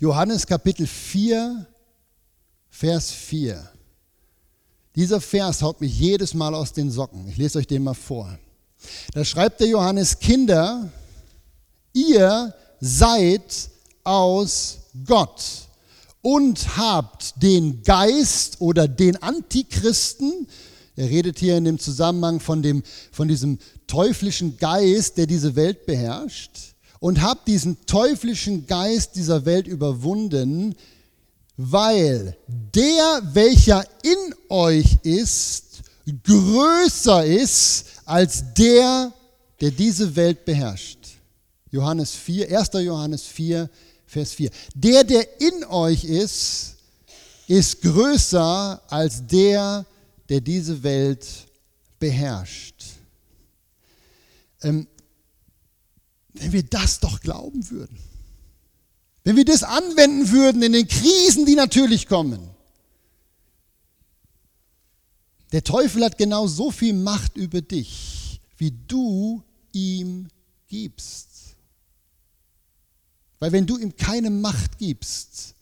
Johannes 0.00 0.46
Kapitel 0.46 0.88
4, 0.88 1.66
Vers 2.68 3.12
4. 3.12 3.77
Dieser 4.96 5.20
Vers 5.20 5.62
haut 5.62 5.80
mich 5.80 5.98
jedes 5.98 6.34
Mal 6.34 6.54
aus 6.54 6.72
den 6.72 6.90
Socken. 6.90 7.28
Ich 7.28 7.36
lese 7.36 7.58
euch 7.58 7.66
den 7.66 7.84
mal 7.84 7.94
vor. 7.94 8.38
Da 9.12 9.24
schreibt 9.24 9.60
der 9.60 9.68
Johannes, 9.68 10.18
Kinder, 10.18 10.90
ihr 11.92 12.54
seid 12.80 13.70
aus 14.04 14.78
Gott 15.04 15.42
und 16.22 16.76
habt 16.76 17.42
den 17.42 17.82
Geist 17.82 18.60
oder 18.60 18.88
den 18.88 19.16
Antichristen, 19.22 20.46
er 20.96 21.08
redet 21.08 21.38
hier 21.38 21.56
in 21.56 21.64
dem 21.64 21.78
Zusammenhang 21.78 22.40
von, 22.40 22.60
dem, 22.60 22.82
von 23.12 23.28
diesem 23.28 23.58
teuflischen 23.86 24.56
Geist, 24.56 25.16
der 25.16 25.28
diese 25.28 25.54
Welt 25.54 25.86
beherrscht, 25.86 26.50
und 26.98 27.22
habt 27.22 27.46
diesen 27.46 27.76
teuflischen 27.86 28.66
Geist 28.66 29.14
dieser 29.14 29.44
Welt 29.44 29.68
überwunden, 29.68 30.74
weil 31.58 32.38
der, 32.46 33.20
welcher 33.32 33.84
in 34.02 34.34
euch 34.48 34.96
ist, 35.02 35.82
größer 36.22 37.26
ist 37.26 37.86
als 38.04 38.54
der, 38.54 39.12
der 39.60 39.72
diese 39.72 40.14
Welt 40.14 40.44
beherrscht. 40.44 40.98
Johannes 41.72 42.14
4, 42.14 42.56
1. 42.56 42.70
Johannes 42.74 43.24
4, 43.24 43.68
Vers 44.06 44.32
4. 44.32 44.50
Der, 44.74 45.02
der 45.02 45.40
in 45.40 45.64
euch 45.64 46.04
ist, 46.04 46.76
ist 47.48 47.82
größer 47.82 48.80
als 48.88 49.26
der, 49.26 49.84
der 50.28 50.40
diese 50.40 50.80
Welt 50.84 51.26
beherrscht. 51.98 52.84
Ähm, 54.62 54.86
wenn 56.34 56.52
wir 56.52 56.62
das 56.62 57.00
doch 57.00 57.20
glauben 57.20 57.68
würden, 57.68 57.98
wenn 59.28 59.36
wir 59.36 59.44
das 59.44 59.62
anwenden 59.62 60.30
würden 60.30 60.62
in 60.62 60.72
den 60.72 60.88
Krisen, 60.88 61.44
die 61.44 61.54
natürlich 61.54 62.08
kommen. 62.08 62.48
Der 65.52 65.62
Teufel 65.62 66.02
hat 66.02 66.16
genau 66.16 66.46
so 66.46 66.70
viel 66.70 66.94
Macht 66.94 67.36
über 67.36 67.60
dich, 67.60 68.40
wie 68.56 68.70
du 68.70 69.42
ihm 69.72 70.28
gibst. 70.66 71.28
Weil 73.38 73.52
wenn 73.52 73.66
du 73.66 73.76
ihm 73.76 73.94
keine 73.96 74.30
Macht 74.30 74.78
gibst, 74.78 75.54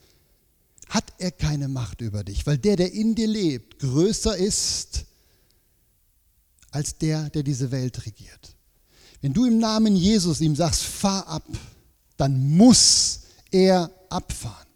hat 0.88 1.12
er 1.18 1.33
keine 1.33 1.66
Macht 1.66 2.02
über 2.02 2.22
dich, 2.22 2.46
weil 2.46 2.59
der, 2.59 2.76
der 2.76 2.92
in 2.92 3.16
dir 3.16 3.26
lebt, 3.26 3.81
größer 3.81 4.37
ist 4.37 5.07
als 6.70 6.98
der, 6.98 7.31
der 7.31 7.42
diese 7.42 7.72
Welt 7.72 8.07
regiert. 8.07 8.55
Wenn 9.22 9.33
du 9.33 9.44
im 9.44 9.59
Namen 9.59 9.96
Jesus 9.96 10.40
ihm 10.40 10.55
sagst, 10.55 10.85
fahr 10.85 11.26
ab, 11.26 11.48
dann 12.16 12.57
muss 12.57 13.26
er 13.51 13.91
abfahren. 14.09 14.67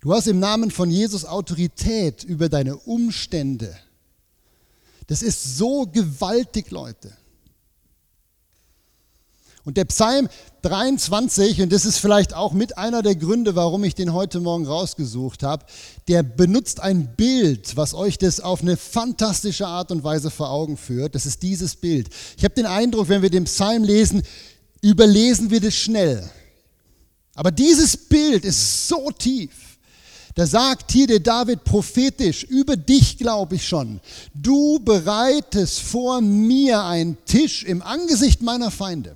Du 0.00 0.12
hast 0.12 0.26
im 0.26 0.40
Namen 0.40 0.70
von 0.70 0.90
Jesus 0.90 1.24
Autorität 1.24 2.24
über 2.24 2.48
deine 2.48 2.76
Umstände. 2.76 3.76
Das 5.06 5.22
ist 5.22 5.56
so 5.56 5.86
gewaltig, 5.86 6.70
Leute. 6.70 7.12
Und 9.64 9.76
der 9.76 9.84
Psalm 9.84 10.28
23, 10.62 11.62
und 11.62 11.72
das 11.72 11.84
ist 11.84 11.98
vielleicht 11.98 12.34
auch 12.34 12.52
mit 12.52 12.78
einer 12.78 13.00
der 13.00 13.14
Gründe, 13.14 13.54
warum 13.54 13.84
ich 13.84 13.94
den 13.94 14.12
heute 14.12 14.40
Morgen 14.40 14.66
rausgesucht 14.66 15.44
habe, 15.44 15.64
der 16.08 16.24
benutzt 16.24 16.80
ein 16.80 17.14
Bild, 17.14 17.76
was 17.76 17.94
euch 17.94 18.18
das 18.18 18.40
auf 18.40 18.62
eine 18.62 18.76
fantastische 18.76 19.68
Art 19.68 19.92
und 19.92 20.02
Weise 20.02 20.32
vor 20.32 20.50
Augen 20.50 20.76
führt. 20.76 21.14
Das 21.14 21.26
ist 21.26 21.42
dieses 21.44 21.76
Bild. 21.76 22.08
Ich 22.36 22.42
habe 22.42 22.54
den 22.54 22.66
Eindruck, 22.66 23.08
wenn 23.08 23.22
wir 23.22 23.30
den 23.30 23.44
Psalm 23.44 23.84
lesen, 23.84 24.24
überlesen 24.80 25.50
wir 25.52 25.60
das 25.60 25.74
schnell. 25.74 26.28
Aber 27.34 27.50
dieses 27.50 27.96
Bild 27.96 28.44
ist 28.44 28.88
so 28.88 29.10
tief. 29.10 29.50
Da 30.34 30.46
sagt 30.46 30.92
hier 30.92 31.06
der 31.06 31.20
David 31.20 31.64
prophetisch, 31.64 32.44
über 32.44 32.76
dich 32.76 33.18
glaube 33.18 33.56
ich 33.56 33.68
schon, 33.68 34.00
du 34.34 34.78
bereitest 34.80 35.80
vor 35.80 36.22
mir 36.22 36.82
einen 36.84 37.18
Tisch 37.26 37.64
im 37.64 37.82
Angesicht 37.82 38.40
meiner 38.40 38.70
Feinde. 38.70 39.14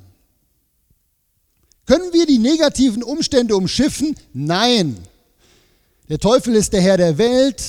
Können 1.86 2.12
wir 2.12 2.26
die 2.26 2.38
negativen 2.38 3.02
Umstände 3.02 3.56
umschiffen? 3.56 4.14
Nein. 4.34 4.98
Der 6.08 6.18
Teufel 6.18 6.54
ist 6.54 6.72
der 6.72 6.82
Herr 6.82 6.96
der 6.96 7.16
Welt. 7.16 7.62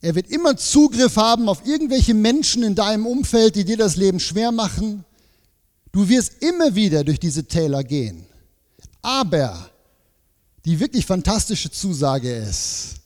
Er 0.00 0.14
wird 0.14 0.30
immer 0.30 0.56
Zugriff 0.56 1.16
haben 1.16 1.48
auf 1.48 1.66
irgendwelche 1.66 2.14
Menschen 2.14 2.62
in 2.62 2.74
deinem 2.74 3.06
Umfeld, 3.06 3.56
die 3.56 3.64
dir 3.64 3.76
das 3.76 3.96
Leben 3.96 4.20
schwer 4.20 4.52
machen. 4.52 5.04
Du 5.90 6.08
wirst 6.08 6.34
immer 6.40 6.74
wieder 6.74 7.02
durch 7.02 7.18
diese 7.18 7.44
Täler 7.44 7.82
gehen. 7.82 8.27
Aber 9.08 9.70
die 10.66 10.80
wirklich 10.80 11.06
fantastische 11.06 11.70
Zusage 11.70 12.30
ist, 12.30 12.96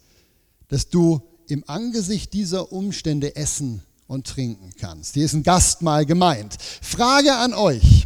dass 0.67 0.88
du 0.88 1.23
im 1.47 1.62
Angesicht 1.69 2.33
dieser 2.33 2.73
Umstände 2.73 3.37
essen 3.37 3.85
und 4.09 4.27
trinken 4.27 4.73
kannst. 4.81 5.15
Hier 5.15 5.25
ist 5.25 5.35
ein 5.35 5.45
Gastmahl 5.45 6.05
gemeint. 6.05 6.57
Frage 6.81 7.33
an 7.37 7.55
euch. 7.55 8.03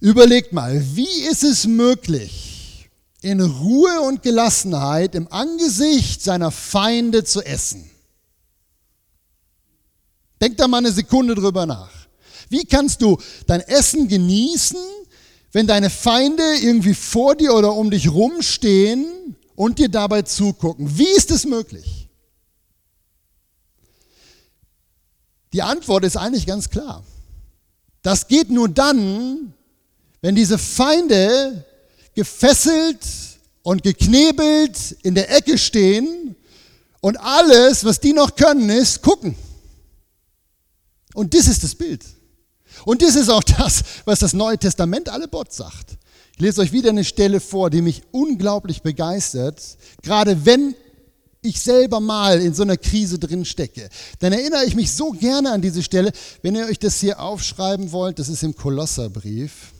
Überlegt 0.00 0.52
mal, 0.52 0.84
wie 0.94 1.22
ist 1.22 1.42
es 1.42 1.66
möglich, 1.66 2.90
in 3.22 3.40
Ruhe 3.40 4.02
und 4.02 4.22
Gelassenheit 4.22 5.14
im 5.14 5.32
Angesicht 5.32 6.20
seiner 6.20 6.50
Feinde 6.50 7.24
zu 7.24 7.40
essen? 7.40 7.90
Denk 10.38 10.58
da 10.58 10.68
mal 10.68 10.78
eine 10.78 10.92
Sekunde 10.92 11.34
drüber 11.34 11.64
nach. 11.64 11.92
Wie 12.50 12.66
kannst 12.66 13.00
du 13.00 13.16
dein 13.46 13.62
Essen 13.62 14.06
genießen, 14.06 14.76
wenn 15.52 15.66
deine 15.66 15.90
Feinde 15.90 16.42
irgendwie 16.60 16.94
vor 16.94 17.34
dir 17.34 17.54
oder 17.54 17.74
um 17.74 17.90
dich 17.90 18.10
rumstehen 18.10 19.36
und 19.54 19.78
dir 19.78 19.88
dabei 19.88 20.22
zugucken? 20.22 20.98
Wie 20.98 21.08
ist 21.08 21.30
es 21.30 21.44
möglich? 21.44 22.08
Die 25.52 25.62
Antwort 25.62 26.04
ist 26.04 26.16
eigentlich 26.16 26.46
ganz 26.46 26.70
klar. 26.70 27.04
Das 28.00 28.26
geht 28.26 28.50
nur 28.50 28.68
dann, 28.68 29.52
wenn 30.22 30.34
diese 30.34 30.56
Feinde 30.56 31.64
gefesselt 32.14 33.06
und 33.62 33.82
geknebelt 33.82 34.96
in 35.02 35.14
der 35.14 35.30
Ecke 35.30 35.58
stehen 35.58 36.34
und 37.00 37.18
alles, 37.18 37.84
was 37.84 38.00
die 38.00 38.12
noch 38.12 38.34
können, 38.34 38.70
ist 38.70 39.02
gucken. 39.02 39.36
Und 41.14 41.34
das 41.34 41.46
ist 41.46 41.62
das 41.62 41.74
Bild. 41.74 42.02
Und 42.84 43.02
das 43.02 43.16
ist 43.16 43.28
auch 43.28 43.42
das, 43.42 43.82
was 44.04 44.20
das 44.20 44.32
Neue 44.32 44.58
Testament 44.58 45.08
alle 45.08 45.28
Bot 45.28 45.52
sagt. 45.52 45.96
Ich 46.34 46.40
lese 46.40 46.60
euch 46.60 46.72
wieder 46.72 46.90
eine 46.90 47.04
Stelle 47.04 47.40
vor, 47.40 47.70
die 47.70 47.82
mich 47.82 48.02
unglaublich 48.10 48.82
begeistert, 48.82 49.60
gerade 50.02 50.44
wenn 50.44 50.74
ich 51.42 51.60
selber 51.60 52.00
mal 52.00 52.40
in 52.40 52.54
so 52.54 52.62
einer 52.62 52.76
Krise 52.76 53.18
drin 53.18 53.44
stecke. 53.44 53.88
Dann 54.20 54.32
erinnere 54.32 54.64
ich 54.64 54.76
mich 54.76 54.92
so 54.92 55.10
gerne 55.10 55.50
an 55.50 55.60
diese 55.60 55.82
Stelle. 55.82 56.12
Wenn 56.40 56.54
ihr 56.54 56.66
euch 56.66 56.78
das 56.78 57.00
hier 57.00 57.20
aufschreiben 57.20 57.90
wollt, 57.90 58.18
das 58.18 58.28
ist 58.28 58.44
im 58.44 58.54
Kolosserbrief. 58.54 59.72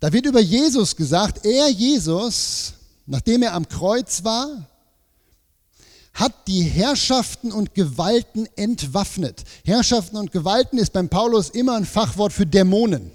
Da 0.00 0.10
wird 0.12 0.24
über 0.24 0.40
Jesus 0.40 0.96
gesagt, 0.96 1.44
er 1.44 1.68
Jesus, 1.68 2.72
nachdem 3.06 3.42
er 3.42 3.52
am 3.52 3.68
Kreuz 3.68 4.24
war, 4.24 4.66
hat 6.20 6.46
die 6.46 6.62
Herrschaften 6.62 7.50
und 7.50 7.74
Gewalten 7.74 8.46
entwaffnet. 8.54 9.42
Herrschaften 9.64 10.18
und 10.18 10.32
Gewalten 10.32 10.76
ist 10.76 10.92
beim 10.92 11.08
Paulus 11.08 11.48
immer 11.48 11.76
ein 11.76 11.86
Fachwort 11.86 12.34
für 12.34 12.44
Dämonen. 12.44 13.10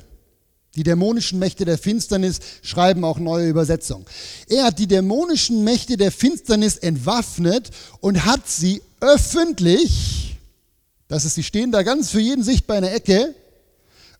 Die 0.76 0.84
dämonischen 0.84 1.40
Mächte 1.40 1.64
der 1.66 1.78
Finsternis 1.78 2.40
schreiben 2.64 3.06
auch 3.06 3.20
neue 3.20 3.48
Übersetzungen. 3.48 4.06
Er 4.50 4.66
hat 4.66 4.80
die 4.80 4.88
dämonischen 4.88 5.64
Mächte 5.64 5.98
der 5.98 6.12
Finsternis 6.12 6.78
entwaffnet 6.78 7.70
und 8.02 8.26
hat 8.26 8.50
sie 8.50 8.82
öffentlich, 9.00 10.38
das 11.08 11.26
ist, 11.26 11.36
sie 11.36 11.44
stehen 11.44 11.72
da 11.72 11.84
ganz 11.84 12.10
für 12.10 12.20
jeden 12.20 12.44
sichtbar 12.44 12.78
in 12.78 12.84
der 12.84 12.96
Ecke, 12.96 13.36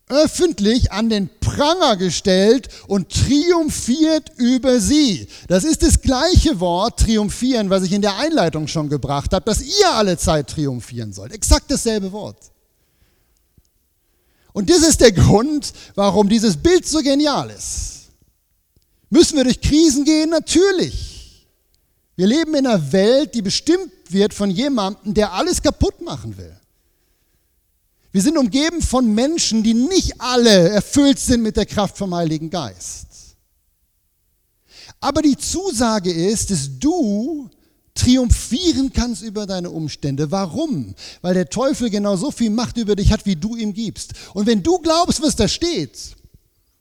öffentlich 0.08 0.92
an 0.92 1.10
den 1.10 1.30
Pranger 1.40 1.98
gestellt 1.98 2.70
und 2.88 3.10
triumphiert 3.10 4.32
über 4.38 4.80
sie. 4.80 5.28
Das 5.48 5.64
ist 5.64 5.82
das 5.82 6.02
gleiche 6.02 6.60
Wort, 6.60 7.00
triumphieren, 7.00 7.70
was 7.70 7.84
ich 7.84 7.92
in 7.92 8.02
der 8.02 8.18
Einleitung 8.18 8.68
schon 8.68 8.90
gebracht 8.90 9.34
habe, 9.34 9.46
dass 9.46 9.62
ihr 9.62 9.92
alle 9.92 10.18
Zeit 10.18 10.50
triumphieren 10.50 11.12
sollt. 11.12 11.34
Exakt 11.34 11.72
dasselbe 11.72 12.12
Wort. 12.12 12.38
Und 14.54 14.70
das 14.70 14.88
ist 14.88 15.02
der 15.02 15.12
Grund, 15.12 15.74
warum 15.96 16.30
dieses 16.30 16.56
Bild 16.56 16.88
so 16.88 17.00
genial 17.02 17.50
ist. 17.50 18.10
Müssen 19.10 19.38
wir 19.38 19.44
durch 19.44 19.60
Krisen 19.60 20.06
gehen? 20.06 20.30
Natürlich. 20.30 21.48
Wir 22.16 22.28
leben 22.28 22.56
in 22.56 22.66
einer 22.66 22.92
Welt, 22.92 23.34
die 23.34 23.42
bestimmt 23.42 23.92
wird 24.10 24.34
von 24.34 24.50
jemandem, 24.50 25.14
der 25.14 25.34
alles 25.34 25.62
kaputt 25.62 26.02
machen 26.02 26.38
will. 26.38 26.56
Wir 28.16 28.22
sind 28.22 28.38
umgeben 28.38 28.82
von 28.82 29.14
Menschen, 29.14 29.62
die 29.62 29.74
nicht 29.74 30.22
alle 30.22 30.70
erfüllt 30.70 31.20
sind 31.20 31.42
mit 31.42 31.58
der 31.58 31.66
Kraft 31.66 31.98
vom 31.98 32.16
Heiligen 32.16 32.50
Geist. 32.50 33.08
Aber 35.02 35.22
die 35.22 35.36
Zusage 35.36 36.14
ist, 36.14 36.50
dass 36.50 36.80
du 36.80 37.50
triumphieren 37.94 38.94
kannst 38.94 39.22
über 39.22 39.46
deine 39.46 39.70
Umstände. 39.70 40.32
Warum? 40.32 40.96
Weil 41.22 41.34
der 41.34 41.50
Teufel 41.50 41.90
genau 41.90 42.16
so 42.16 42.32
viel 42.32 42.52
Macht 42.52 42.78
über 42.78 42.96
dich 42.96 43.12
hat, 43.12 43.26
wie 43.26 43.36
du 43.36 43.58
ihm 43.58 43.74
gibst. 43.74 44.14
Und 44.34 44.48
wenn 44.48 44.64
du 44.64 44.80
glaubst, 44.80 45.22
was 45.22 45.36
da 45.36 45.50
steht, 45.50 46.16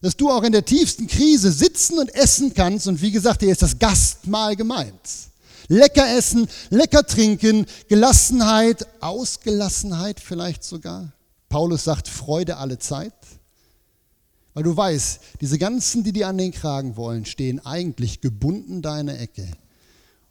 dass 0.03 0.17
du 0.17 0.31
auch 0.31 0.45
in 0.45 0.53
der 0.53 0.65
tiefsten 0.65 1.09
Krise 1.09 1.51
sitzen 1.51 1.99
und 1.99 2.15
essen 2.15 2.55
kannst, 2.55 2.87
und 2.87 3.03
wie 3.03 3.11
gesagt, 3.11 3.41
hier 3.41 3.51
ist 3.51 3.63
das 3.63 3.77
Gastmahl 3.81 4.55
gemeint. 4.55 5.01
Lecker 5.67 6.17
essen, 6.17 6.47
lecker 6.71 7.05
trinken, 7.05 7.67
Gelassenheit, 7.89 8.87
Ausgelassenheit 9.01 10.21
vielleicht 10.21 10.63
sogar. 10.63 11.11
Paulus 11.55 11.85
sagt 11.85 12.09
Freude 12.09 12.57
alle 12.57 12.81
Zeit, 12.81 13.15
weil 14.55 14.65
du 14.65 14.77
weißt, 14.77 15.21
diese 15.41 15.57
ganzen, 15.57 16.03
die 16.03 16.11
dir 16.11 16.27
an 16.27 16.37
den 16.37 16.51
Kragen 16.51 16.97
wollen, 16.97 17.27
stehen 17.27 17.65
eigentlich 17.65 18.21
gebunden 18.21 18.83
deiner 18.83 19.21
Ecke 19.21 19.49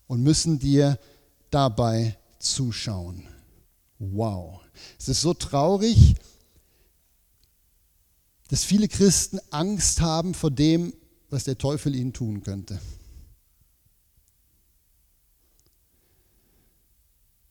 und 0.07 0.21
müssen 0.21 0.59
dir 0.59 0.99
dabei 1.49 2.17
zuschauen. 2.39 3.25
Wow. 3.99 4.59
Es 4.99 5.07
ist 5.07 5.21
so 5.21 5.33
traurig, 5.33 6.15
dass 8.49 8.65
viele 8.65 8.89
Christen 8.89 9.39
Angst 9.49 10.01
haben 10.01 10.33
vor 10.33 10.51
dem, 10.51 10.93
was 11.29 11.45
der 11.45 11.57
Teufel 11.57 11.95
ihnen 11.95 12.11
tun 12.11 12.43
könnte. 12.43 12.81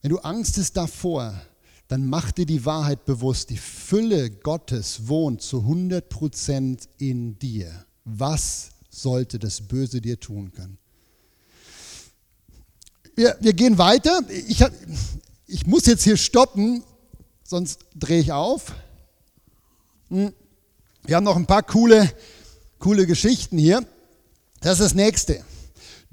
Wenn 0.02 0.10
du 0.10 0.18
Angst 0.18 0.58
hast 0.58 0.76
davor, 0.76 1.40
dann 1.92 2.06
mach 2.06 2.32
dir 2.32 2.46
die 2.46 2.64
Wahrheit 2.64 3.04
bewusst. 3.04 3.50
Die 3.50 3.58
Fülle 3.58 4.30
Gottes 4.30 5.08
wohnt 5.08 5.42
zu 5.42 5.58
100% 5.58 6.88
in 6.96 7.38
dir. 7.38 7.84
Was 8.06 8.70
sollte 8.88 9.38
das 9.38 9.60
Böse 9.60 10.00
dir 10.00 10.18
tun 10.18 10.52
können? 10.52 10.78
Wir, 13.14 13.36
wir 13.40 13.52
gehen 13.52 13.76
weiter. 13.76 14.22
Ich, 14.30 14.64
ich 15.46 15.66
muss 15.66 15.84
jetzt 15.84 16.04
hier 16.04 16.16
stoppen, 16.16 16.82
sonst 17.44 17.80
drehe 17.94 18.20
ich 18.20 18.32
auf. 18.32 18.72
Hm. 20.08 20.32
Wir 21.02 21.16
haben 21.16 21.24
noch 21.24 21.36
ein 21.36 21.46
paar 21.46 21.62
coole, 21.62 22.10
coole 22.78 23.06
Geschichten 23.06 23.58
hier. 23.58 23.86
Das 24.62 24.80
ist 24.80 24.86
das 24.86 24.94
nächste. 24.94 25.44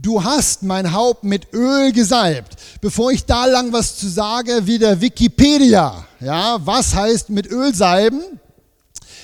Du 0.01 0.23
hast 0.23 0.63
mein 0.63 0.93
Haupt 0.93 1.25
mit 1.25 1.53
Öl 1.53 1.91
gesalbt. 1.91 2.55
Bevor 2.79 3.11
ich 3.11 3.25
da 3.25 3.45
lang 3.45 3.73
was 3.73 3.97
zu 3.97 4.07
sage, 4.07 4.65
wieder 4.65 5.01
Wikipedia. 5.01 6.05
Ja, 6.21 6.57
was 6.65 6.95
heißt 6.95 7.29
mit 7.29 7.47
Öl 7.47 7.75
salben? 7.75 8.21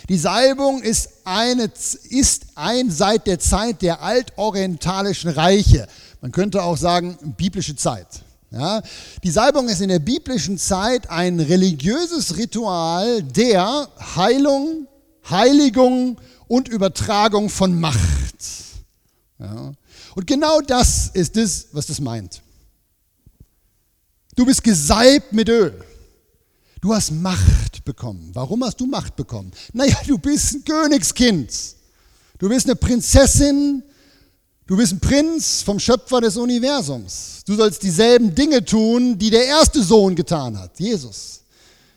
Die 0.10 0.18
Salbung 0.18 0.82
ist, 0.82 1.10
eine, 1.24 1.72
ist 2.10 2.48
ein 2.56 2.92
seit 2.92 3.26
der 3.26 3.40
Zeit 3.40 3.82
der 3.82 4.02
altorientalischen 4.02 5.30
Reiche. 5.30 5.88
Man 6.20 6.34
könnte 6.34 6.62
auch 6.62 6.76
sagen, 6.76 7.18
biblische 7.38 7.78
Zeit. 7.78 8.08
Ja, 8.52 8.82
die 9.24 9.32
Salbung 9.32 9.70
ist 9.70 9.80
in 9.82 9.90
der 9.90 10.00
biblischen 10.00 10.58
Zeit 10.58 11.10
ein 11.10 11.40
religiöses 11.40 12.36
Ritual 12.36 13.24
der 13.24 13.88
Heilung, 14.18 14.88
Heiligung 15.30 16.18
und 16.50 16.68
Übertragung 16.68 17.50
von 17.50 17.80
Macht. 17.80 18.36
Ja. 19.40 19.72
Und 20.15 20.25
genau 20.25 20.62
das 20.62 21.10
ist 21.13 21.38
es, 21.38 21.67
was 21.73 21.86
das 21.88 21.99
meint. 21.99 22.41
Du 24.36 24.45
bist 24.45 24.63
gesalbt 24.63 25.34
mit 25.34 25.49
Öl. 25.49 25.84
Du 26.82 26.93
hast 26.93 27.12
Macht 27.12 27.84
bekommen. 27.84 28.30
Warum 28.34 28.63
hast 28.63 28.80
du 28.80 28.86
Macht 28.86 29.15
bekommen? 29.15 29.51
Naja, 29.73 29.97
du 30.08 30.17
bist 30.17 30.54
ein 30.54 30.65
Königskind. 30.65 31.51
Du 32.38 32.49
bist 32.49 32.65
eine 32.65 32.75
Prinzessin. 32.75 33.84
Du 34.67 34.78
bist 34.78 34.93
ein 34.93 34.99
Prinz 34.99 35.62
vom 35.62 35.80
Schöpfer 35.80 36.21
des 36.21 36.38
Universums. 36.38 37.41
Du 37.45 37.56
sollst 37.56 37.84
dieselben 37.84 38.34
Dinge 38.34 38.63
tun, 38.63 39.17
die 39.17 39.30
der 39.30 39.45
erste 39.45 39.84
Sohn 39.84 40.15
getan 40.15 40.58
hat, 40.58 40.80
Jesus. 40.80 41.41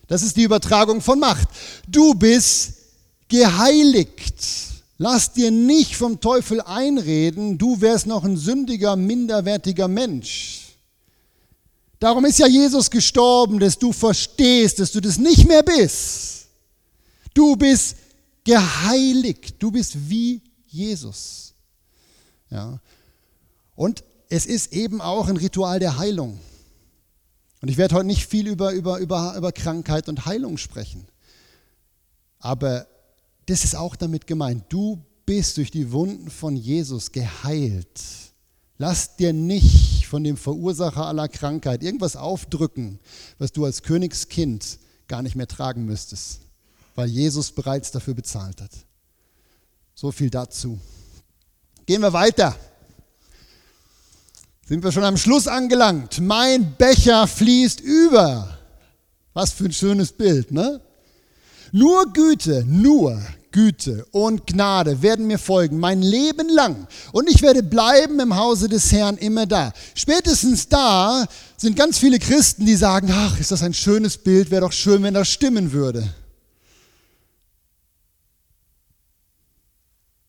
Das 0.06 0.22
ist 0.22 0.36
die 0.36 0.42
Übertragung 0.42 1.00
von 1.00 1.18
Macht. 1.18 1.48
Du 1.86 2.14
bist 2.14 2.72
geheiligt. 3.28 4.67
Lass 5.00 5.32
dir 5.32 5.52
nicht 5.52 5.94
vom 5.94 6.20
Teufel 6.20 6.60
einreden, 6.60 7.56
du 7.56 7.80
wärst 7.80 8.06
noch 8.06 8.24
ein 8.24 8.36
sündiger, 8.36 8.96
minderwertiger 8.96 9.86
Mensch. 9.86 10.76
Darum 12.00 12.24
ist 12.24 12.40
ja 12.40 12.48
Jesus 12.48 12.90
gestorben, 12.90 13.60
dass 13.60 13.78
du 13.78 13.92
verstehst, 13.92 14.80
dass 14.80 14.90
du 14.90 15.00
das 15.00 15.18
nicht 15.18 15.46
mehr 15.46 15.62
bist. 15.62 16.48
Du 17.32 17.54
bist 17.54 17.96
geheiligt, 18.44 19.54
du 19.60 19.70
bist 19.70 20.10
wie 20.10 20.42
Jesus. 20.66 21.54
Ja. 22.50 22.80
Und 23.76 24.02
es 24.28 24.46
ist 24.46 24.72
eben 24.72 25.00
auch 25.00 25.28
ein 25.28 25.36
Ritual 25.36 25.78
der 25.78 25.98
Heilung. 25.98 26.40
Und 27.60 27.68
ich 27.68 27.76
werde 27.76 27.94
heute 27.94 28.06
nicht 28.06 28.26
viel 28.26 28.48
über, 28.48 28.72
über, 28.72 28.98
über, 28.98 29.34
über 29.36 29.52
Krankheit 29.52 30.08
und 30.08 30.26
Heilung 30.26 30.58
sprechen. 30.58 31.06
Aber 32.38 32.86
das 33.48 33.64
ist 33.64 33.74
auch 33.74 33.96
damit 33.96 34.26
gemeint. 34.26 34.64
Du 34.68 35.02
bist 35.24 35.56
durch 35.56 35.70
die 35.70 35.90
Wunden 35.90 36.30
von 36.30 36.54
Jesus 36.54 37.12
geheilt. 37.12 38.00
Lass 38.76 39.16
dir 39.16 39.32
nicht 39.32 40.06
von 40.06 40.22
dem 40.22 40.36
Verursacher 40.36 41.06
aller 41.06 41.28
Krankheit 41.28 41.82
irgendwas 41.82 42.14
aufdrücken, 42.14 43.00
was 43.38 43.50
du 43.52 43.64
als 43.64 43.82
Königskind 43.82 44.78
gar 45.08 45.22
nicht 45.22 45.34
mehr 45.34 45.48
tragen 45.48 45.86
müsstest, 45.86 46.40
weil 46.94 47.08
Jesus 47.08 47.50
bereits 47.50 47.90
dafür 47.90 48.14
bezahlt 48.14 48.60
hat. 48.60 48.70
So 49.94 50.12
viel 50.12 50.28
dazu. 50.28 50.78
Gehen 51.86 52.02
wir 52.02 52.12
weiter. 52.12 52.54
Sind 54.66 54.84
wir 54.84 54.92
schon 54.92 55.04
am 55.04 55.16
Schluss 55.16 55.48
angelangt. 55.48 56.20
Mein 56.20 56.74
Becher 56.76 57.26
fließt 57.26 57.80
über. 57.80 58.58
Was 59.32 59.52
für 59.52 59.64
ein 59.64 59.72
schönes 59.72 60.12
Bild, 60.12 60.52
ne? 60.52 60.82
Nur 61.72 62.12
Güte, 62.12 62.64
nur 62.66 63.20
Güte 63.52 64.04
und 64.10 64.46
Gnade 64.46 65.02
werden 65.02 65.26
mir 65.26 65.38
folgen, 65.38 65.78
mein 65.78 66.02
Leben 66.02 66.48
lang. 66.48 66.86
Und 67.12 67.28
ich 67.28 67.42
werde 67.42 67.62
bleiben 67.62 68.20
im 68.20 68.36
Hause 68.36 68.68
des 68.68 68.92
Herrn 68.92 69.16
immer 69.16 69.46
da. 69.46 69.72
Spätestens 69.94 70.68
da 70.68 71.26
sind 71.56 71.76
ganz 71.76 71.98
viele 71.98 72.18
Christen, 72.18 72.66
die 72.66 72.76
sagen, 72.76 73.08
ach, 73.10 73.38
ist 73.40 73.50
das 73.50 73.62
ein 73.62 73.74
schönes 73.74 74.18
Bild, 74.18 74.50
wäre 74.50 74.62
doch 74.62 74.72
schön, 74.72 75.02
wenn 75.02 75.14
das 75.14 75.28
stimmen 75.28 75.72
würde. 75.72 76.08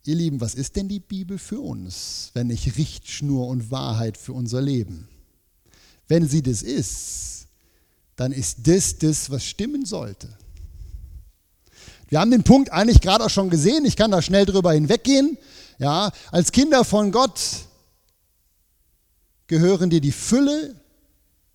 Ihr 0.06 0.16
Lieben, 0.16 0.42
was 0.42 0.56
ist 0.56 0.76
denn 0.76 0.88
die 0.88 1.00
Bibel 1.00 1.38
für 1.38 1.60
uns, 1.60 2.32
wenn 2.34 2.48
nicht 2.48 2.78
Richtschnur 2.78 3.48
und 3.48 3.70
Wahrheit 3.70 4.18
für 4.18 4.34
unser 4.34 4.62
Leben? 4.62 5.08
Wenn 6.08 6.28
sie 6.28 6.42
das 6.42 6.64
ist, 6.64 7.46
dann 8.16 8.32
ist 8.32 8.68
das 8.68 8.98
das, 8.98 9.30
was 9.30 9.46
stimmen 9.46 9.86
sollte. 9.86 10.28
Wir 12.10 12.20
haben 12.20 12.32
den 12.32 12.44
Punkt 12.44 12.72
eigentlich 12.72 13.02
gerade 13.02 13.26
auch 13.26 13.30
schon 13.30 13.50
gesehen. 13.50 13.86
Ich 13.86 13.96
kann 13.96 14.12
da 14.12 14.22
schnell 14.22 14.46
drüber 14.46 14.74
hinweggehen. 14.74 15.38
Ja, 15.78 16.12
als 16.32 16.52
Kinder 16.52 16.84
von 16.84 17.12
Gott 17.12 17.40
gehören 19.48 19.90
dir 19.90 20.02
die 20.02 20.12
Fülle, 20.12 20.76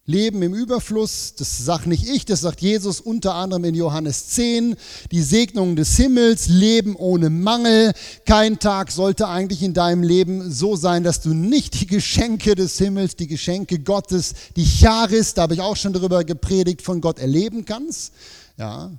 Leben 0.06 0.42
im 0.42 0.54
Überfluss. 0.54 1.34
Das 1.36 1.64
sagt 1.64 1.86
nicht 1.86 2.06
ich, 2.06 2.24
das 2.26 2.42
sagt 2.42 2.60
Jesus 2.60 3.00
unter 3.00 3.34
anderem 3.34 3.64
in 3.64 3.74
Johannes 3.74 4.28
10. 4.28 4.76
Die 5.10 5.22
Segnungen 5.22 5.76
des 5.76 5.96
Himmels, 5.96 6.46
Leben 6.48 6.94
ohne 6.94 7.30
Mangel. 7.30 7.92
Kein 8.26 8.58
Tag 8.58 8.92
sollte 8.92 9.28
eigentlich 9.28 9.62
in 9.62 9.72
deinem 9.72 10.02
Leben 10.02 10.52
so 10.52 10.76
sein, 10.76 11.04
dass 11.04 11.22
du 11.22 11.32
nicht 11.32 11.80
die 11.80 11.86
Geschenke 11.86 12.54
des 12.54 12.76
Himmels, 12.78 13.16
die 13.16 13.28
Geschenke 13.28 13.78
Gottes, 13.78 14.34
die 14.56 14.66
Charis, 14.66 15.34
da 15.34 15.42
habe 15.42 15.54
ich 15.54 15.60
auch 15.62 15.76
schon 15.76 15.94
darüber 15.94 16.22
gepredigt, 16.22 16.82
von 16.82 17.00
Gott 17.00 17.18
erleben 17.18 17.64
kannst. 17.64 18.12
Ja, 18.58 18.92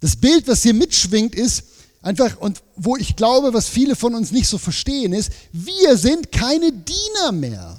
das 0.00 0.16
Bild, 0.16 0.46
was 0.46 0.62
hier 0.62 0.74
mitschwingt, 0.74 1.34
ist 1.34 1.64
einfach, 2.02 2.38
und 2.38 2.62
wo 2.76 2.96
ich 2.96 3.16
glaube, 3.16 3.52
was 3.52 3.68
viele 3.68 3.96
von 3.96 4.14
uns 4.14 4.30
nicht 4.30 4.48
so 4.48 4.58
verstehen, 4.58 5.12
ist, 5.12 5.30
wir 5.52 5.96
sind 5.96 6.30
keine 6.32 6.72
Diener 6.72 7.32
mehr. 7.32 7.76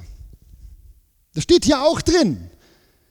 Das 1.34 1.44
steht 1.44 1.66
hier 1.66 1.82
auch 1.82 2.02
drin. 2.02 2.50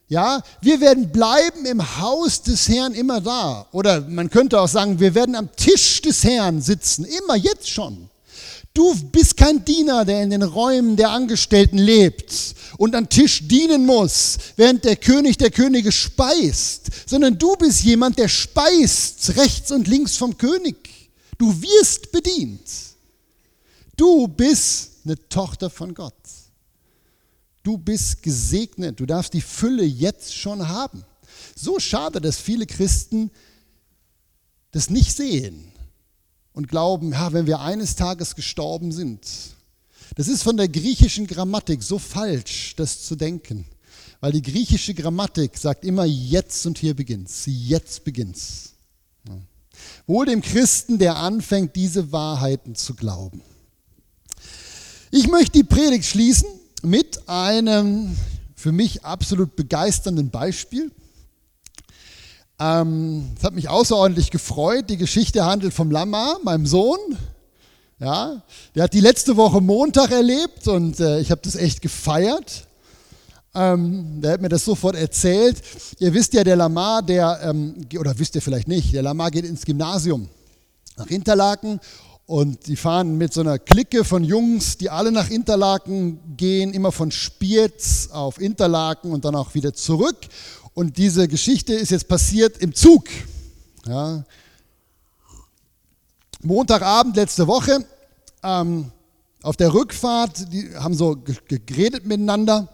Ja, 0.08 0.42
wir 0.62 0.80
werden 0.80 1.10
bleiben 1.12 1.66
im 1.66 1.98
Haus 2.00 2.42
des 2.42 2.68
Herrn 2.68 2.94
immer 2.94 3.20
da. 3.20 3.66
Oder 3.72 4.00
man 4.00 4.30
könnte 4.30 4.58
auch 4.58 4.68
sagen, 4.68 4.98
wir 5.00 5.14
werden 5.14 5.34
am 5.34 5.54
Tisch 5.54 6.00
des 6.00 6.24
Herrn 6.24 6.62
sitzen, 6.62 7.04
immer 7.04 7.36
jetzt 7.36 7.68
schon. 7.68 8.08
Du 8.74 8.94
bist 9.10 9.36
kein 9.36 9.64
Diener, 9.64 10.04
der 10.04 10.22
in 10.22 10.30
den 10.30 10.42
Räumen 10.42 10.96
der 10.96 11.10
Angestellten 11.10 11.78
lebt 11.78 12.54
und 12.76 12.94
am 12.94 13.08
Tisch 13.08 13.46
dienen 13.48 13.84
muss, 13.86 14.38
während 14.56 14.84
der 14.84 14.96
König 14.96 15.36
der 15.36 15.50
Könige 15.50 15.90
speist, 15.90 16.88
sondern 17.06 17.38
du 17.38 17.56
bist 17.56 17.82
jemand, 17.82 18.18
der 18.18 18.28
speist 18.28 19.36
rechts 19.36 19.72
und 19.72 19.88
links 19.88 20.16
vom 20.16 20.38
König. 20.38 21.10
Du 21.38 21.60
wirst 21.60 22.12
bedient. 22.12 22.60
Du 23.96 24.28
bist 24.28 24.92
eine 25.04 25.28
Tochter 25.28 25.70
von 25.70 25.92
Gott. 25.92 26.14
Du 27.64 27.76
bist 27.76 28.22
gesegnet. 28.22 29.00
Du 29.00 29.06
darfst 29.06 29.34
die 29.34 29.40
Fülle 29.40 29.84
jetzt 29.84 30.34
schon 30.34 30.68
haben. 30.68 31.04
So 31.56 31.80
schade, 31.80 32.20
dass 32.20 32.36
viele 32.36 32.66
Christen 32.66 33.30
das 34.70 34.88
nicht 34.88 35.16
sehen 35.16 35.72
und 36.58 36.66
glauben, 36.66 37.12
ja, 37.12 37.32
wenn 37.32 37.46
wir 37.46 37.60
eines 37.60 37.94
Tages 37.94 38.34
gestorben 38.34 38.90
sind. 38.90 39.20
Das 40.16 40.26
ist 40.26 40.42
von 40.42 40.56
der 40.56 40.66
griechischen 40.66 41.28
Grammatik 41.28 41.84
so 41.84 42.00
falsch, 42.00 42.74
das 42.74 43.06
zu 43.06 43.14
denken. 43.14 43.64
Weil 44.18 44.32
die 44.32 44.42
griechische 44.42 44.92
Grammatik 44.92 45.56
sagt 45.56 45.84
immer 45.84 46.04
jetzt 46.04 46.66
und 46.66 46.76
hier 46.76 46.96
beginnt's. 46.96 47.44
Jetzt 47.46 48.02
beginnt's. 48.02 48.72
Ja. 49.28 49.36
Wohl 50.08 50.26
dem 50.26 50.42
Christen, 50.42 50.98
der 50.98 51.18
anfängt, 51.18 51.76
diese 51.76 52.10
Wahrheiten 52.10 52.74
zu 52.74 52.96
glauben. 52.96 53.40
Ich 55.12 55.28
möchte 55.28 55.52
die 55.52 55.64
Predigt 55.64 56.06
schließen 56.06 56.48
mit 56.82 57.28
einem 57.28 58.16
für 58.56 58.72
mich 58.72 59.04
absolut 59.04 59.54
begeisternden 59.54 60.30
Beispiel. 60.30 60.90
Ähm, 62.60 63.30
es 63.36 63.44
hat 63.44 63.54
mich 63.54 63.68
außerordentlich 63.68 64.30
gefreut. 64.30 64.90
Die 64.90 64.96
Geschichte 64.96 65.44
handelt 65.44 65.72
vom 65.72 65.90
Lama, 65.90 66.38
meinem 66.42 66.66
Sohn. 66.66 66.98
Ja, 68.00 68.42
der 68.74 68.84
hat 68.84 68.94
die 68.94 69.00
letzte 69.00 69.36
Woche 69.36 69.60
Montag 69.60 70.12
erlebt 70.12 70.68
und 70.68 71.00
äh, 71.00 71.20
ich 71.20 71.30
habe 71.30 71.40
das 71.42 71.56
echt 71.56 71.82
gefeiert. 71.82 72.68
Ähm, 73.54 74.20
der 74.20 74.32
hat 74.32 74.40
mir 74.40 74.48
das 74.48 74.64
sofort 74.64 74.94
erzählt. 74.94 75.60
Ihr 75.98 76.14
wisst 76.14 76.32
ja, 76.34 76.44
der 76.44 76.54
Lamar, 76.54 77.02
der, 77.02 77.40
ähm, 77.42 77.74
oder 77.98 78.16
wisst 78.18 78.36
ihr 78.36 78.42
vielleicht 78.42 78.68
nicht, 78.68 78.94
der 78.94 79.02
Lamar 79.02 79.30
geht 79.30 79.44
ins 79.44 79.64
Gymnasium 79.64 80.28
nach 80.96 81.06
Interlaken 81.06 81.80
Und 82.26 82.66
die 82.66 82.76
fahren 82.76 83.16
mit 83.16 83.32
so 83.32 83.40
einer 83.40 83.58
Clique 83.58 84.04
von 84.04 84.22
Jungs, 84.22 84.76
die 84.76 84.90
alle 84.90 85.10
nach 85.10 85.30
Interlaken 85.30 86.36
gehen, 86.36 86.74
immer 86.74 86.92
von 86.92 87.10
Spiez 87.10 88.10
auf 88.12 88.40
Interlaken 88.40 89.12
und 89.12 89.24
dann 89.24 89.34
auch 89.34 89.54
wieder 89.54 89.72
zurück. 89.72 90.18
Und 90.78 90.96
diese 90.96 91.26
Geschichte 91.26 91.74
ist 91.74 91.90
jetzt 91.90 92.06
passiert 92.06 92.58
im 92.58 92.72
Zug. 92.72 93.08
Ja. 93.84 94.22
Montagabend 96.40 97.16
letzte 97.16 97.48
Woche 97.48 97.84
ähm, 98.44 98.92
auf 99.42 99.56
der 99.56 99.74
Rückfahrt, 99.74 100.52
die 100.52 100.72
haben 100.76 100.94
so 100.94 101.16
geredet 101.48 102.06
miteinander 102.06 102.68